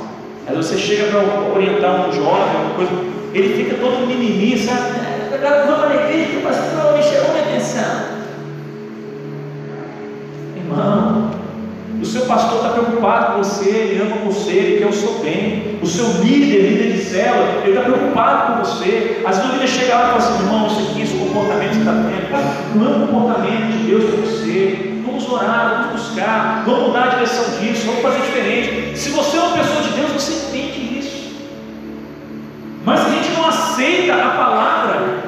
[0.47, 2.91] Vezes você chega para orientar um jovem, alguma coisa,
[3.33, 4.91] ele fica todo mimimi, sabe?
[5.33, 7.83] Agora vamos na igreja que o pastor me chamou minha atenção.
[10.55, 11.31] Irmão,
[11.99, 15.79] o seu pastor está preocupado com você, ele ama você, ele quer o seu bem.
[15.81, 19.23] O seu líder, líder de célula, ele está preocupado com você.
[19.25, 22.79] Às vezes líder chega lá e fala assim, irmão, isso aqui, esse comportamento está tendo,
[22.79, 25.01] não é um comportamento de Deus para você.
[25.05, 28.97] Vamos orar, vamos buscar, vamos mudar a direção disso, vamos fazer diferente.
[28.97, 31.35] Se você é uma pessoa de Deus, você entende isso.
[32.85, 35.19] Mas a gente não aceita a palavra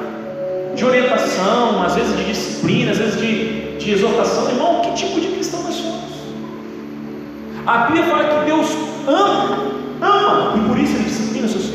[0.74, 5.28] de orientação, às vezes de disciplina, às vezes de, de exortação, irmão, que tipo de
[5.28, 6.02] cristão nós somos?
[7.66, 8.68] A Bíblia fala que Deus
[9.06, 11.71] ama, ama, e por isso Ele disciplina seus.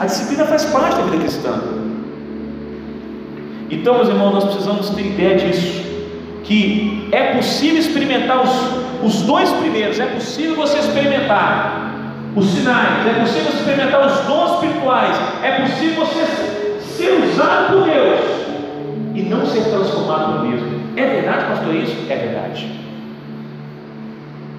[0.00, 1.60] A disciplina faz parte da vida cristã.
[3.70, 5.84] Então, meus irmãos, nós precisamos ter ideia disso.
[6.42, 8.50] Que é possível experimentar os,
[9.04, 11.92] os dois primeiros, é possível você experimentar
[12.34, 18.20] os sinais, é possível experimentar os dons espirituais, é possível você ser usado por Deus
[19.14, 20.80] e não ser transformado por mesmo.
[20.96, 21.96] É verdade, pastor, isso?
[22.08, 22.80] É verdade.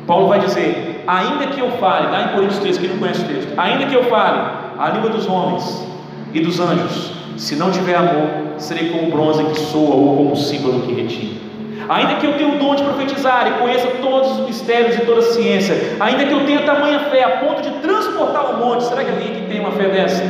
[0.06, 3.28] Paulo vai dizer: ainda que eu fale, lá em Coríntios 3, quem não conhece o
[3.28, 5.88] texto, ainda que eu fale a língua dos homens
[6.34, 10.82] e dos anjos, se não tiver amor, serei como bronze que soa ou como símbolo
[10.82, 11.40] que retira.
[11.88, 15.20] Ainda que eu tenha o dom de profetizar e conheça todos os mistérios e toda
[15.20, 19.04] a ciência, ainda que eu tenha tamanha fé a ponto de transportar o monte, será
[19.04, 20.24] que alguém que tem uma fé dessa?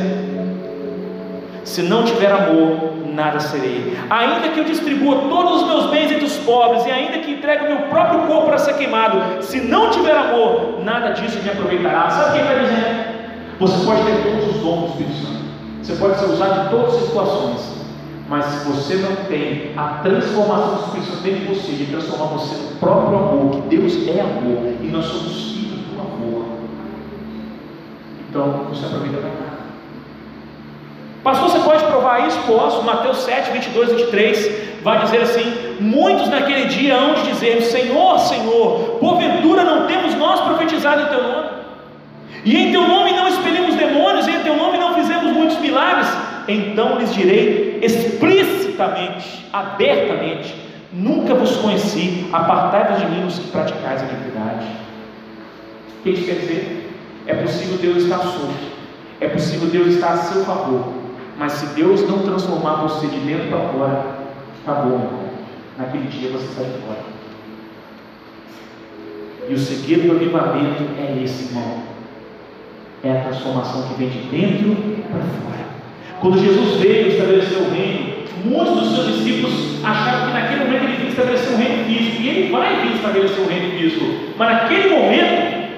[1.64, 3.96] Se não tiver amor, nada serei.
[4.10, 7.64] Ainda que eu distribua todos os meus bens entre os pobres, e ainda que entregue
[7.64, 12.10] o meu próprio corpo para ser queimado, se não tiver amor, nada disso me aproveitará.
[12.10, 13.11] Sabe o que ele está dizendo?
[13.62, 15.44] Você pode ter todos os dons do Espírito Santo,
[15.80, 17.86] você pode ser usado em todas as situações,
[18.28, 22.24] mas se você não tem a transformação do Espírito Santo dentro de você, de transformar
[22.24, 26.44] você no próprio amor, que Deus é amor e nós somos filhos do amor,
[28.28, 29.62] então você aproveita para nada.
[31.22, 32.38] Pastor, você pode provar isso?
[32.40, 32.82] Posso.
[32.82, 38.98] Mateus 7, 22, 23 vai dizer assim: Muitos naquele dia hão de dizer: Senhor, Senhor,
[38.98, 41.61] porventura não temos nós profetizado em teu nome?
[42.44, 46.08] E em teu nome não expelimos demônios, e em teu nome não fizemos muitos milagres?
[46.48, 50.54] então lhes direi explicitamente, abertamente:
[50.92, 54.66] Nunca vos conheci, apartai-vos de mim os que praticais a iniquidade.
[55.98, 56.90] O que isso quer dizer?
[57.26, 58.72] É possível Deus estar solto,
[59.20, 60.92] é possível Deus estar a seu favor,
[61.38, 64.06] mas se Deus não transformar você de dentro para fora,
[64.62, 65.22] acabou.
[65.78, 67.12] Naquele dia você sai fora.
[69.48, 71.91] E o segredo do avivamento é esse, irmão.
[73.04, 74.76] É a transformação que vem de dentro
[75.10, 75.64] para fora.
[76.20, 80.96] Quando Jesus veio estabelecer o reino, muitos dos seus discípulos achavam que naquele momento ele
[80.96, 84.04] vinha estabelecer um reino físico, e ele vai vir estabelecer um reino físico,
[84.38, 85.72] mas naquele momento,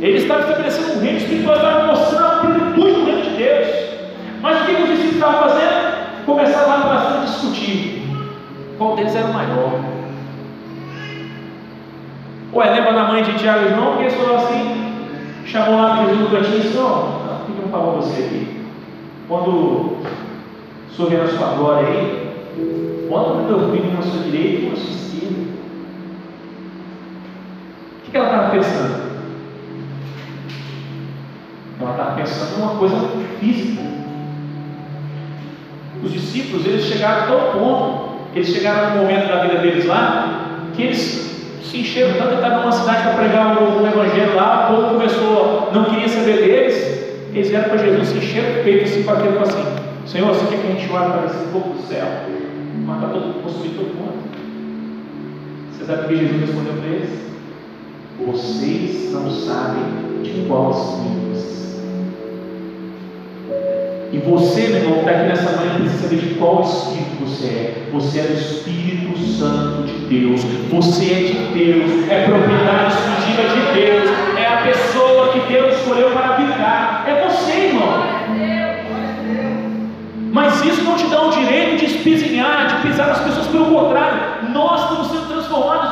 [0.00, 3.66] ele estava estabelecendo um reino espiritual, estava mostrando a plenitude do reino de Deus.
[4.40, 6.24] Mas o que os discípulos estavam fazendo?
[6.24, 8.02] Começaram lá bastante a discutir
[8.78, 9.80] qual deles era o maior.
[12.52, 13.88] Ué, lembra da mãe de Tiago e João?
[13.88, 14.85] Porque eles falaram assim,
[15.46, 18.66] chamou lá Jesus no cantinho e disse: Ó, que não falou você aqui?
[19.28, 19.98] Quando
[20.90, 24.90] sorrir na sua glória aí, bota o teu filho na sua direita e na sua
[24.90, 25.40] esquerda.
[28.06, 29.06] O que ela estava pensando?
[31.80, 32.96] Ela estava pensando em uma coisa
[33.38, 33.82] física.
[36.02, 40.68] Os discípulos, eles chegaram a tal ponto, eles chegaram no momento da vida deles lá,
[40.74, 41.35] que eles
[41.76, 45.84] se encheram tanto, estavam numa cidade para pregar o, evangelho lá, o povo começou, não
[45.84, 47.04] queria saber deles,
[47.34, 49.64] eles vieram para Jesus, se encheram o peito assim para aquele assim:
[50.06, 52.06] Senhor, você quer que a gente vá para esse povo do céu?
[52.86, 54.26] Matar todo possuir todo mundo.
[55.72, 57.10] Você sabe o que Jesus respondeu para eles?
[58.26, 59.82] Vocês não sabem
[60.22, 61.26] de qual espírito
[64.12, 67.46] E você, meu irmão, que está aqui nessa manhã, precisa saber de qual espírito você
[67.46, 67.88] é.
[67.92, 69.65] Você é do Espírito Santo
[70.08, 70.42] Deus.
[70.70, 72.10] Você é de Deus.
[72.10, 74.10] É propriedade exclusiva de Deus.
[74.36, 77.04] É a pessoa que Deus escolheu para habitar.
[77.06, 78.16] É você, irmão.
[80.32, 84.52] Mas isso não te dá o direito de espizinhar, de pisar nas pessoas, pelo contrário,
[84.52, 85.85] nós estamos sendo transformados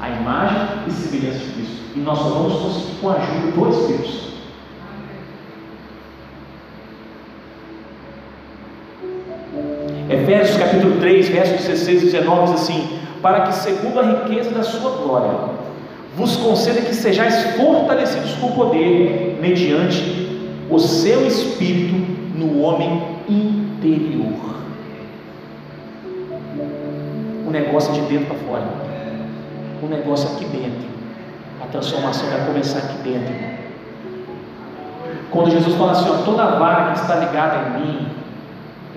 [0.00, 1.76] A imagem e semelhança de Cristo.
[1.96, 4.28] E nós só vamos conseguir com a ajuda do Espírito Santo.
[10.10, 14.62] Efésios capítulo 3, versos 16 e 19 diz assim: Para que, segundo a riqueza da
[14.62, 15.36] sua glória,
[16.16, 20.28] vos conceda que sejais fortalecidos com poder, mediante
[20.70, 21.94] o seu espírito
[22.36, 24.58] no homem interior.
[27.46, 28.87] O negócio é de dentro para fora.
[29.82, 30.88] O negócio aqui dentro.
[31.62, 33.34] A transformação vai começar aqui dentro.
[35.30, 38.08] Quando Jesus fala assim, ó, toda vara que está ligada em mim,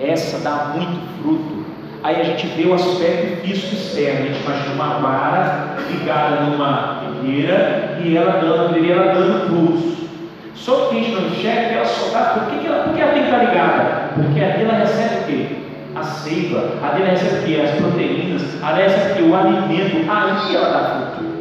[0.00, 1.62] essa dá muito fruto.
[2.02, 7.00] Aí a gente vê o aspecto físico externo, a gente imagina uma vara ligada numa
[7.00, 10.08] figueira e ela dando, e ela dando frutos.
[10.54, 12.20] Só que a gente não enxerga que ela só está.
[12.40, 14.10] Por que, ela, por que ela tem que estar ligada?
[14.14, 15.61] Porque a dela recebe o quê?
[15.94, 17.60] A seiva, a dela recebe?
[17.60, 21.32] As proteínas, a dela recebe o alimento, aí ela dá fruto.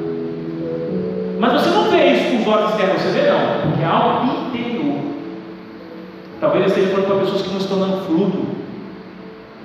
[1.40, 4.48] Mas você não vê isso com os olhos externos, você vê não, porque é algo
[4.48, 5.00] interior.
[6.40, 8.62] Talvez eu esteja falando para pessoas que não estão dando fruto.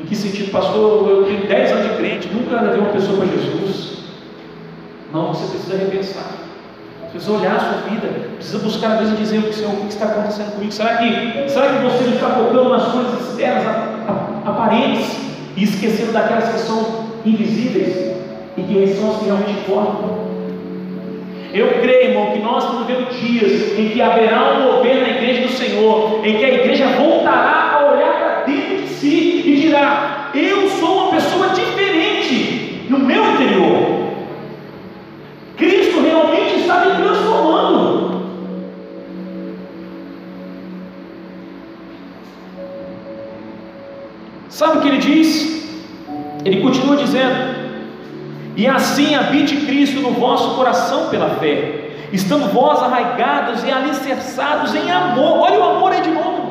[0.00, 1.08] Em que sentido, pastor?
[1.08, 4.04] Eu tenho 10 anos de crente, nunca levei uma pessoa para Jesus.
[5.12, 6.32] Não, você precisa repensar.
[7.00, 9.88] Você precisa olhar a sua vida, precisa buscar a Deus e dizer que, o que
[9.88, 10.72] está acontecendo comigo.
[10.72, 13.95] Será que, será que você está focando nas coisas externas,
[14.46, 15.26] aparentes,
[15.56, 18.14] e esquecendo daquelas que são invisíveis
[18.56, 20.26] e que são as que realmente importam?
[21.54, 25.46] Eu creio, irmão, que nós estamos vivendo dias em que haverá um mover na igreja
[25.46, 30.05] do Senhor, em que a igreja voltará a olhar para dentro de si e dirá:
[44.56, 45.68] Sabe o que ele diz?
[46.42, 47.36] Ele continua dizendo:
[48.56, 54.90] E assim habite Cristo no vosso coração pela fé, estando vós arraigados e alicerçados em
[54.90, 55.40] amor.
[55.40, 56.46] Olha o amor aí de novo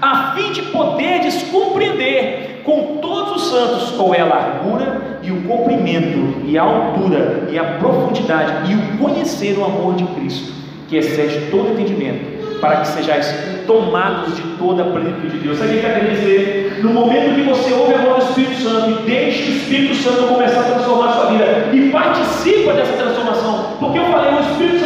[0.00, 5.42] a fim de poderes compreender com todos os santos qual é a largura e o
[5.44, 10.52] comprimento e a altura e a profundidade e o conhecer o amor de Cristo,
[10.88, 12.33] que excede todo entendimento,
[12.64, 13.26] para que sejais
[13.66, 15.58] tomados de toda a plenitude de Deus.
[15.58, 16.80] Sabe o que quer dizer?
[16.82, 20.28] No momento que você ouve a voz do Espírito Santo e deixa o Espírito Santo
[20.28, 21.44] começar a transformar a sua vida
[21.74, 24.83] e participa dessa transformação, porque eu falei, o Espírito Santo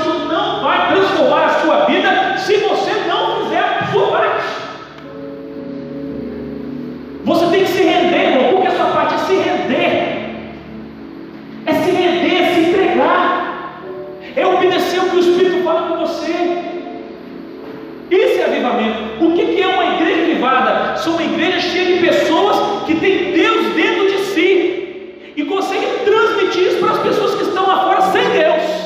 [21.03, 26.63] São uma igreja cheia de pessoas que têm Deus dentro de si e conseguem transmitir
[26.69, 28.79] isso para as pessoas que estão lá fora sem Deus.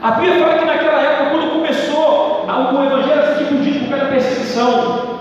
[0.00, 4.04] A Bíblia fala que naquela época, quando começou o Evangelho a ser difundido por causa
[4.04, 5.18] da perseguição,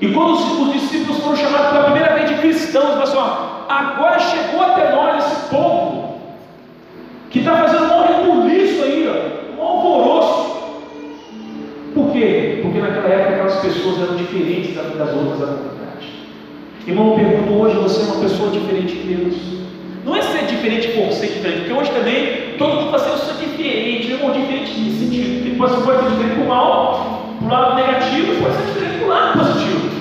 [0.00, 3.72] e quando os, os, discípulos foram chamados pela primeira vez de cristãos, falaram assim: ó,
[3.72, 6.18] agora chegou até nós esse povo
[7.30, 7.91] que está fazendo
[13.62, 16.08] pessoas eram diferentes das outras da comunidade.
[16.86, 19.34] Irmão, eu pergunto hoje: você é uma pessoa diferente de Deus?
[20.04, 23.46] Não é ser diferente por ser diferente, porque hoje também todo mundo está sendo ser
[23.46, 25.58] diferente, irmão, diferente nesse sentido.
[25.58, 29.06] Você pode ser diferente para o mal, para o lado negativo, pode ser diferente para
[29.06, 29.92] o lado positivo.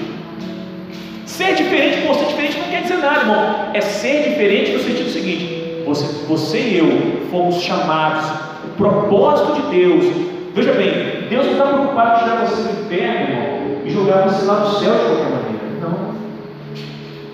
[1.25, 3.69] Ser diferente por ser diferente não quer dizer nada, irmão.
[3.73, 8.25] É ser diferente no sentido seguinte: você, você e eu fomos chamados,
[8.65, 10.31] o propósito de Deus.
[10.53, 14.45] Veja bem, Deus não está preocupado em tirar você do inferno, irmão, e jogar você
[14.45, 15.65] lá no céu de qualquer maneira.
[15.81, 16.15] Não.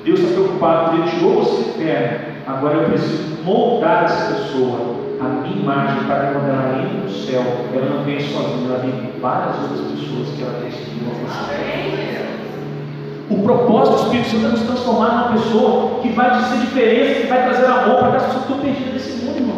[0.03, 2.20] Deus está preocupado, Ele tirou você do inferno.
[2.45, 7.09] Agora eu preciso moldar essa pessoa a minha imagem para que quando ela entre no
[7.09, 7.43] céu,
[7.74, 12.28] ela não venha sozinha, ela vem com várias outras pessoas que ela seguido a
[13.30, 17.28] o propósito do Espírito Santo é nos transformar numa pessoa que vai dizer diferença, que
[17.28, 19.57] vai trazer amor para aquelas pessoas que estão perdidas nesse mundo, irmãos.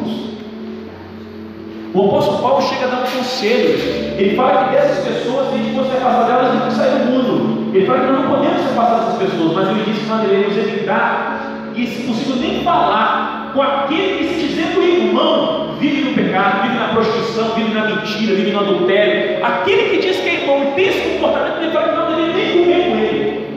[1.93, 4.15] O apóstolo Paulo chega a dar um conselho.
[4.17, 7.11] Ele fala que dessas pessoas, se a gente fosse afastar delas, tem que sair do
[7.11, 7.75] mundo.
[7.75, 10.57] Ele fala que nós não podemos afastar dessas pessoas, mas ele diz que nós devemos
[10.57, 16.63] evitar e, se possível, nem falar com aquele que se dizendo irmão vive no pecado,
[16.63, 19.43] vive na prostituição, vive na mentira, vive no adultério.
[19.43, 22.33] Aquele que diz que é irmão e tem esse comportamento, ele fala que não deveria
[22.33, 23.49] nem comer com ele.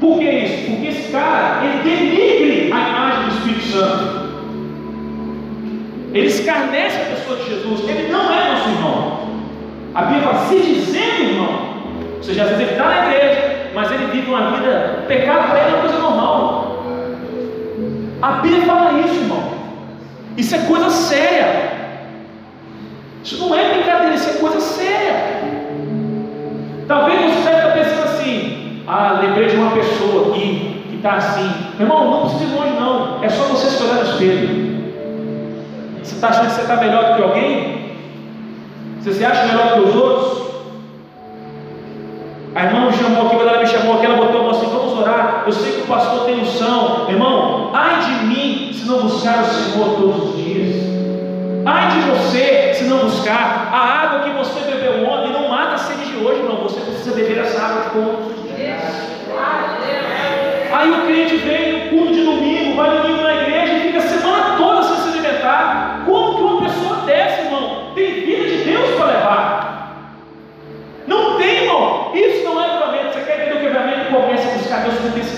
[0.00, 0.70] Por que isso?
[0.70, 4.23] Porque esse cara, ele denigre a imagem do Espírito Santo.
[6.14, 7.88] Ele escarnece a pessoa de Jesus.
[7.88, 9.28] Ele não é nosso irmão.
[9.94, 11.74] A Bíblia fala, se dizendo irmão.
[12.16, 15.60] Ou seja, às vezes ele está na igreja, mas ele vive uma vida, pecado para
[15.60, 16.84] ele é uma coisa normal.
[18.22, 19.54] A Bíblia fala isso, irmão.
[20.36, 21.72] Isso é coisa séria.
[23.24, 25.14] Isso não é brincadeira, isso é coisa séria.
[26.86, 31.50] Talvez você estar pensando assim, ah, lembrei de uma pessoa aqui que está assim.
[31.76, 33.24] Meu irmão, não precisa ir longe não.
[33.24, 34.63] É só você se olhar no espelho.
[36.04, 37.96] Você está achando que você está melhor do que alguém?
[39.00, 40.44] Você se acha melhor do que os outros?
[42.54, 44.66] A irmã me chamou aqui, quando ela me chamou aqui, ela botou a mão assim,
[44.66, 45.44] vamos orar.
[45.46, 47.06] Eu sei que o pastor tem unção.
[47.08, 50.76] Irmão, ai de mim se não buscar o Senhor todos os dias.
[51.64, 54.60] Ai de você se não buscar a água que você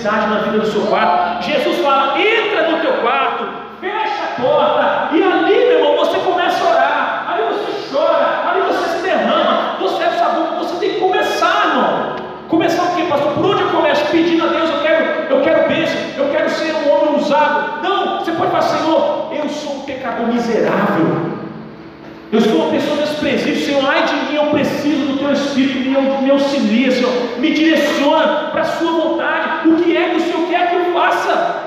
[0.07, 1.45] Na vida do seu quarto.
[1.45, 3.45] Jesus fala: entra no teu quarto,
[3.81, 7.25] fecha a porta, e ali, meu irmão, você começa a orar.
[7.29, 12.17] Aí você chora, aí você se derrama, você é sabor, você tem que começar, irmão.
[12.49, 13.33] Começar o quê, pastor?
[13.33, 14.07] Por onde eu começo?
[14.13, 17.83] Pedindo a Deus, eu quero, eu quero bênção, eu quero ser um homem usado.
[17.83, 21.37] Não, você pode falar, Senhor, eu sou um pecador miserável.
[22.33, 26.23] Eu sou uma pessoa desprezível, Senhor, ai de mim, eu preciso do Teu Espírito, me,
[26.23, 29.46] me auxilia, Senhor, me direciona para a Sua vontade.
[29.65, 31.66] O que é que o Senhor quer que eu faça?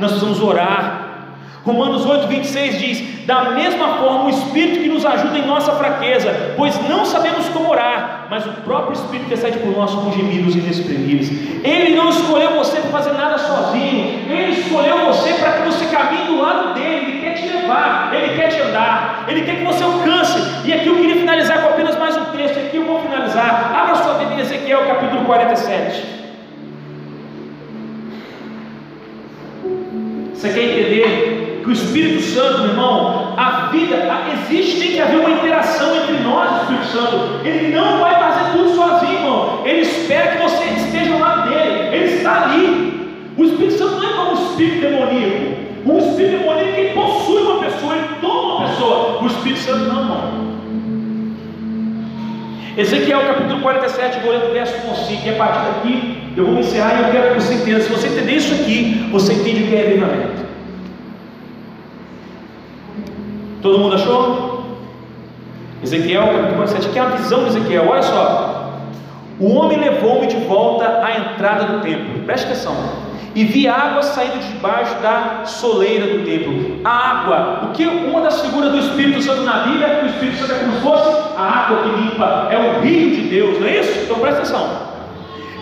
[0.00, 1.10] Nós precisamos orar.
[1.64, 6.54] Romanos 8, 26 diz: Da mesma forma, o Espírito que nos ajuda em nossa fraqueza,
[6.56, 11.30] pois não sabemos como orar, mas o próprio Espírito intercede por nós com gemidos inexprimíveis.
[11.62, 16.24] Ele não escolheu você para fazer nada sozinho, ele escolheu você para que você caminhe
[16.26, 19.84] do lado dele, ele quer te levar, ele quer te andar, ele quer que você
[19.84, 20.38] alcance.
[20.64, 23.70] E aqui eu queria finalizar com apenas mais um texto, aqui eu vou finalizar.
[23.74, 26.19] Abra sua Bíblia Ezequiel capítulo 47.
[30.40, 33.96] Você quer entender que o Espírito Santo, meu irmão, a vida,
[34.32, 37.46] existe, tem que haver uma interação entre nós e o Espírito Santo.
[37.46, 39.60] Ele não vai fazer tudo sozinho, irmão.
[39.66, 41.94] Ele espera que você esteja ao lado dele.
[41.94, 43.10] Ele está ali.
[43.36, 45.56] O Espírito Santo não é como um espírito demoníaco.
[45.84, 49.22] O espírito demoníaco é quem possui uma pessoa, ele toma uma pessoa.
[49.22, 50.50] O Espírito Santo não, irmão.
[52.78, 56.09] Ezequiel capítulo 47, vou ler do verso 1 5, e a partir daqui
[56.40, 57.80] eu vou encerrar e eu quero que você entenda.
[57.80, 60.40] Se você entender isso aqui, você entende o que é avivamento.
[63.62, 64.64] Todo mundo achou?
[65.82, 68.70] Ezequiel capítulo 47, que é a visão de Ezequiel, olha só.
[69.38, 72.74] O homem levou-me de volta à entrada do templo, preste atenção,
[73.34, 76.80] e vi água saindo debaixo da soleira do templo.
[76.84, 80.52] A água, o que uma das figuras do Espírito Santo na Bíblia, o Espírito Santo
[80.52, 83.80] é como se fosse a água que limpa, é o rio de Deus, não é
[83.80, 84.00] isso?
[84.04, 84.89] Então presta atenção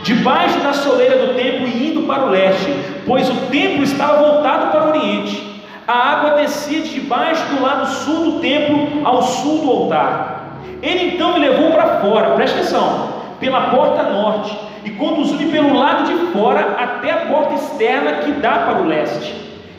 [0.03, 2.73] debaixo da soleira do templo e indo para o leste,
[3.07, 5.63] pois o templo estava voltado para o oriente.
[5.87, 10.59] A água descia de debaixo do lado sul do templo ao sul do altar.
[10.83, 13.09] Ele então me levou para fora, presta atenção,
[13.41, 18.51] pela porta norte, e conduziu-me pelo lado de fora até a porta externa que dá
[18.51, 19.35] para o leste,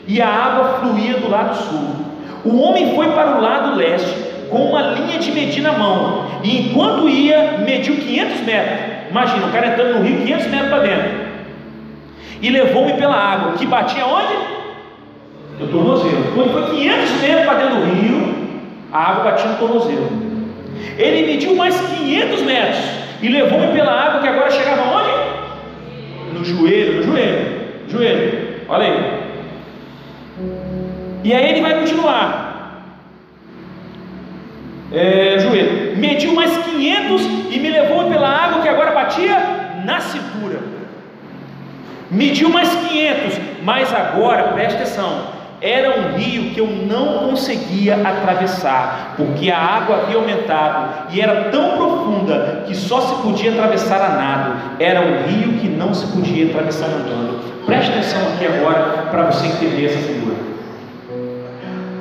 [0.06, 2.10] e a água fluía do lado sul.
[2.44, 4.14] O homem foi para o lado leste,
[4.50, 8.99] com uma linha de medir na mão, e enquanto ia, mediu 500 metros.
[9.10, 11.10] Imagina, o cara entrando no rio 500 metros para dentro,
[12.40, 14.34] e levou-me pela água, que batia onde?
[15.58, 16.32] No tornozelo.
[16.34, 18.34] Quando foi 500 metros para dentro do rio,
[18.92, 20.08] a água batia no tornozelo.
[20.96, 22.84] Ele mediu mais 500 metros
[23.20, 25.10] e levou-me pela água que agora chegava onde?
[26.38, 27.46] No joelho, no joelho,
[27.88, 28.50] joelho.
[28.68, 29.20] Olha aí.
[31.24, 32.50] E aí ele vai continuar.
[34.92, 35.69] É, joelho.
[36.00, 40.58] Mediu mais 500 e me levou pela água que agora batia na cintura.
[42.10, 49.14] Mediu mais 500, mas agora, preste atenção, era um rio que eu não conseguia atravessar,
[49.16, 54.08] porque a água havia aumentado e era tão profunda que só se podia atravessar a
[54.16, 54.52] nado.
[54.80, 57.40] Era um rio que não se podia atravessar andando.
[57.66, 60.29] Preste atenção aqui agora para você entender essa figura.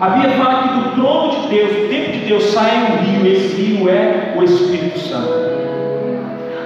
[0.02, 3.34] A Bíblia fala que do trono de Deus, do tempo de Deus, sai um rio,
[3.34, 5.34] esse rio é o Espírito Santo.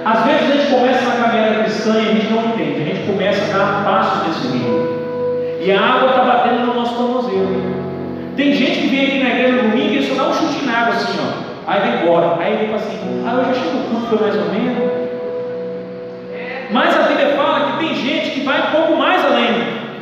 [0.04, 3.06] Às vezes a gente começa na caminhada cristã e a gente não entende, a gente
[3.06, 4.94] começa a dar passos nesse rio.
[5.60, 7.74] E a água está batendo no nosso tornozelo.
[8.36, 10.78] Tem gente que vem aqui na igreja no domingo e só dá um chute na
[10.78, 11.70] água assim, ó.
[11.70, 12.36] Aí vai embora.
[12.38, 15.04] Aí ele fala assim, ah, eu já chego no culto, foi mais ou menos.
[16.70, 19.48] Mas a Bíblia fala que tem gente que vai um pouco mais além.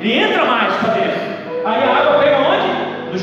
[0.00, 1.20] Ele entra mais para dentro.
[1.64, 2.31] Aí a água pega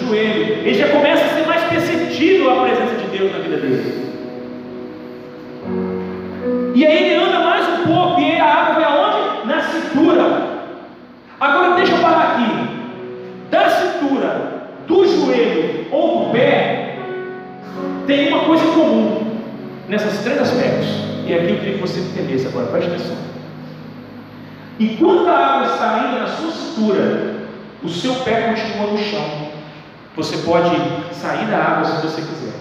[0.06, 0.60] joelho.
[0.66, 4.10] Ele já começa a ser mais perceptível a presença de Deus na vida dele.
[6.76, 9.47] E aí ele anda mais um pouco e a água vai aonde?
[9.47, 10.60] Na cintura.
[11.39, 12.70] Agora deixa eu parar aqui.
[13.50, 16.97] Da cintura, do joelho ou do pé,
[18.06, 19.39] tem uma coisa comum
[19.88, 20.88] nesses três aspectos.
[21.26, 23.18] E aqui eu queria que você entendesse agora, preste atenção.
[24.80, 27.36] Enquanto a água está ainda na sua cintura,
[27.84, 29.49] o seu pé continua no chão.
[30.20, 30.76] Você pode
[31.14, 32.52] sair da água se você quiser.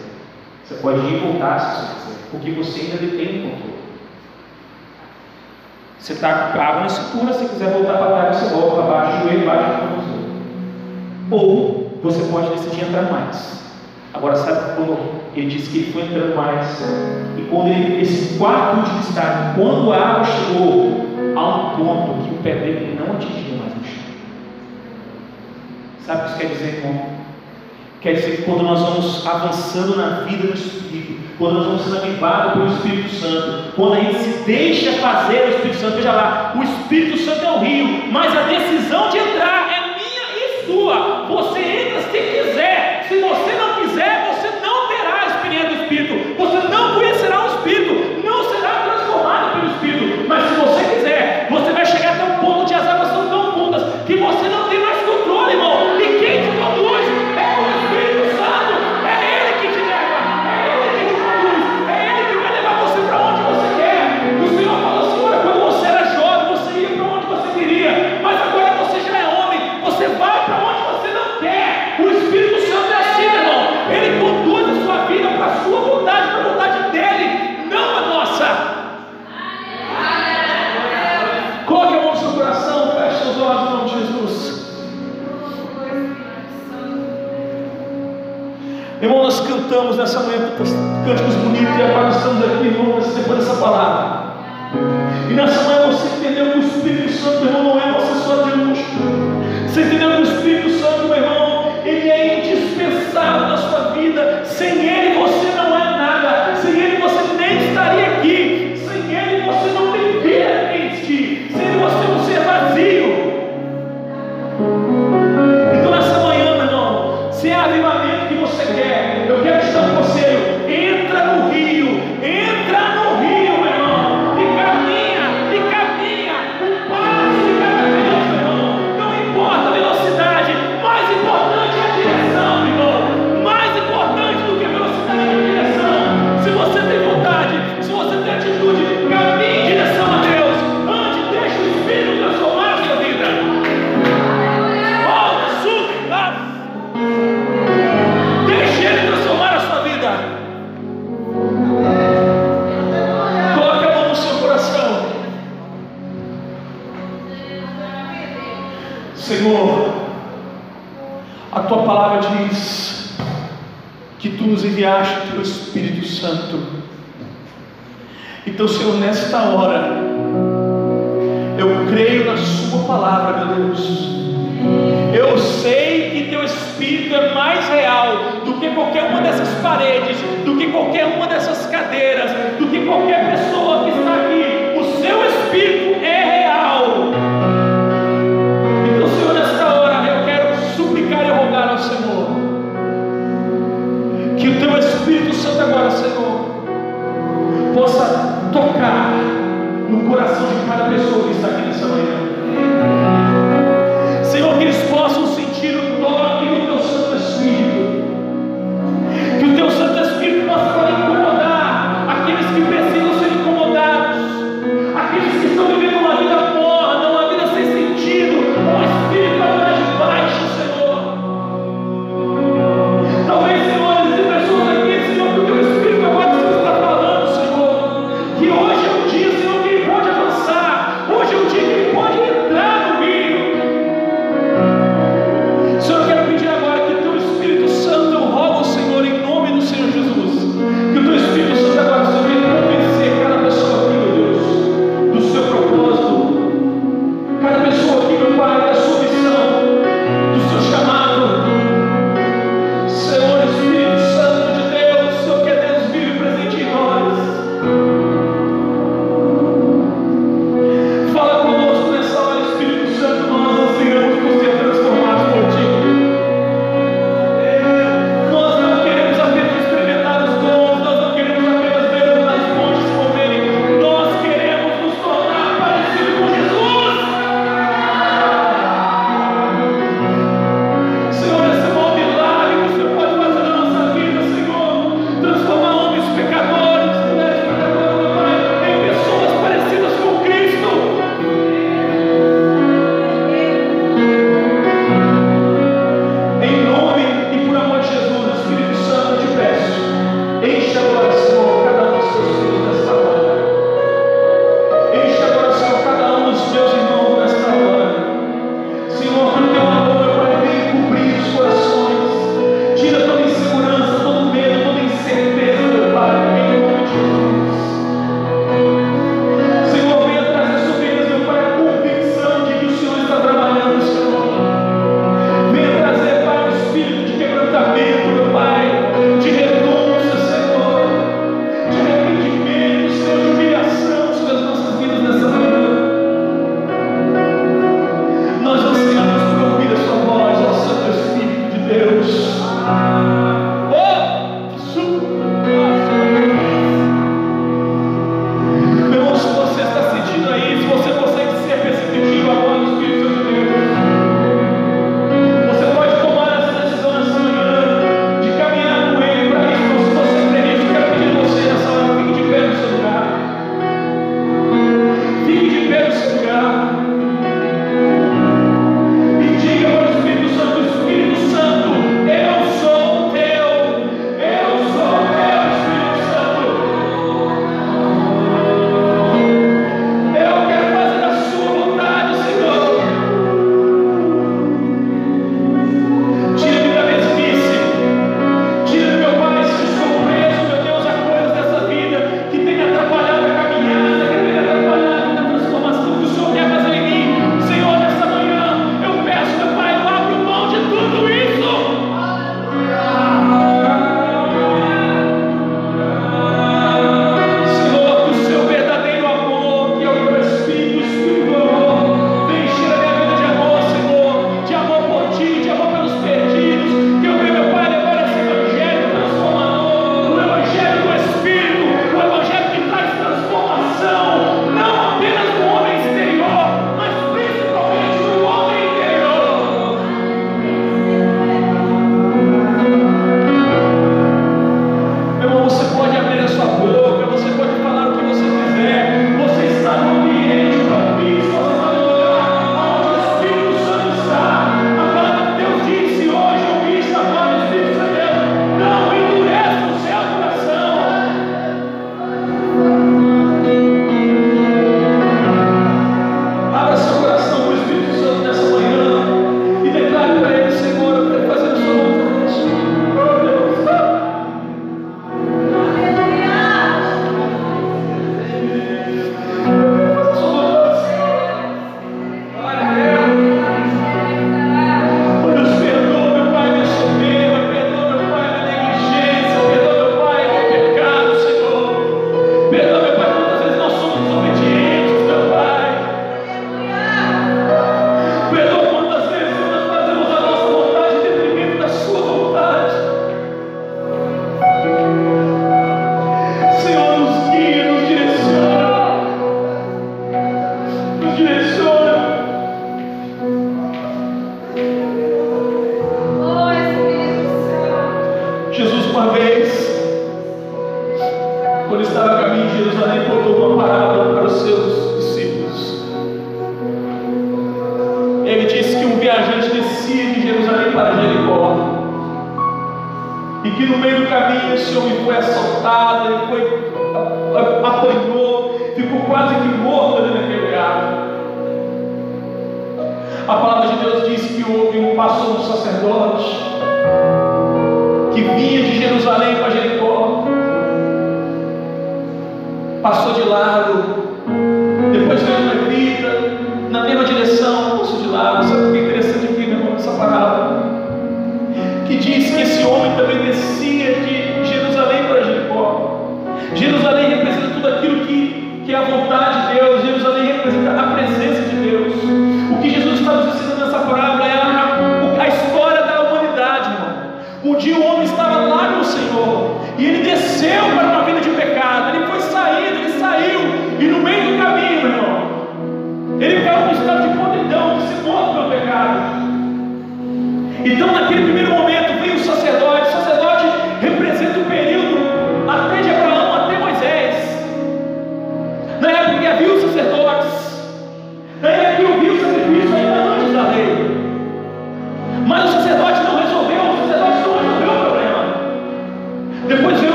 [0.64, 3.78] Você pode ir e voltar se você quiser, porque você ainda detém o controle.
[5.98, 9.22] Você está com água na cintura, se quiser voltar para trás, você volta para baixo,
[9.24, 10.28] joelho baixo tornozelo.
[11.32, 13.60] Ou você pode decidir entrar mais.
[14.14, 14.96] Agora, sabe quando
[15.34, 16.80] ele disse que ele foi entrando mais?
[17.36, 22.34] E quando ele, esse quarto último estágio, quando a água chegou a um ponto que
[22.36, 24.14] o pé dele não atingia mais o chão.
[26.06, 27.17] Sabe o que isso quer dizer, irmão?
[28.00, 31.96] Quer dizer que quando nós vamos avançando na vida do Espírito, quando nós vamos sendo
[31.96, 36.52] avivados pelo Espírito Santo, quando a gente se deixa fazer o Espírito Santo, veja lá,
[36.56, 41.26] o Espírito Santo é o rio, mas a decisão de entrar é minha e sua.
[41.28, 41.57] Você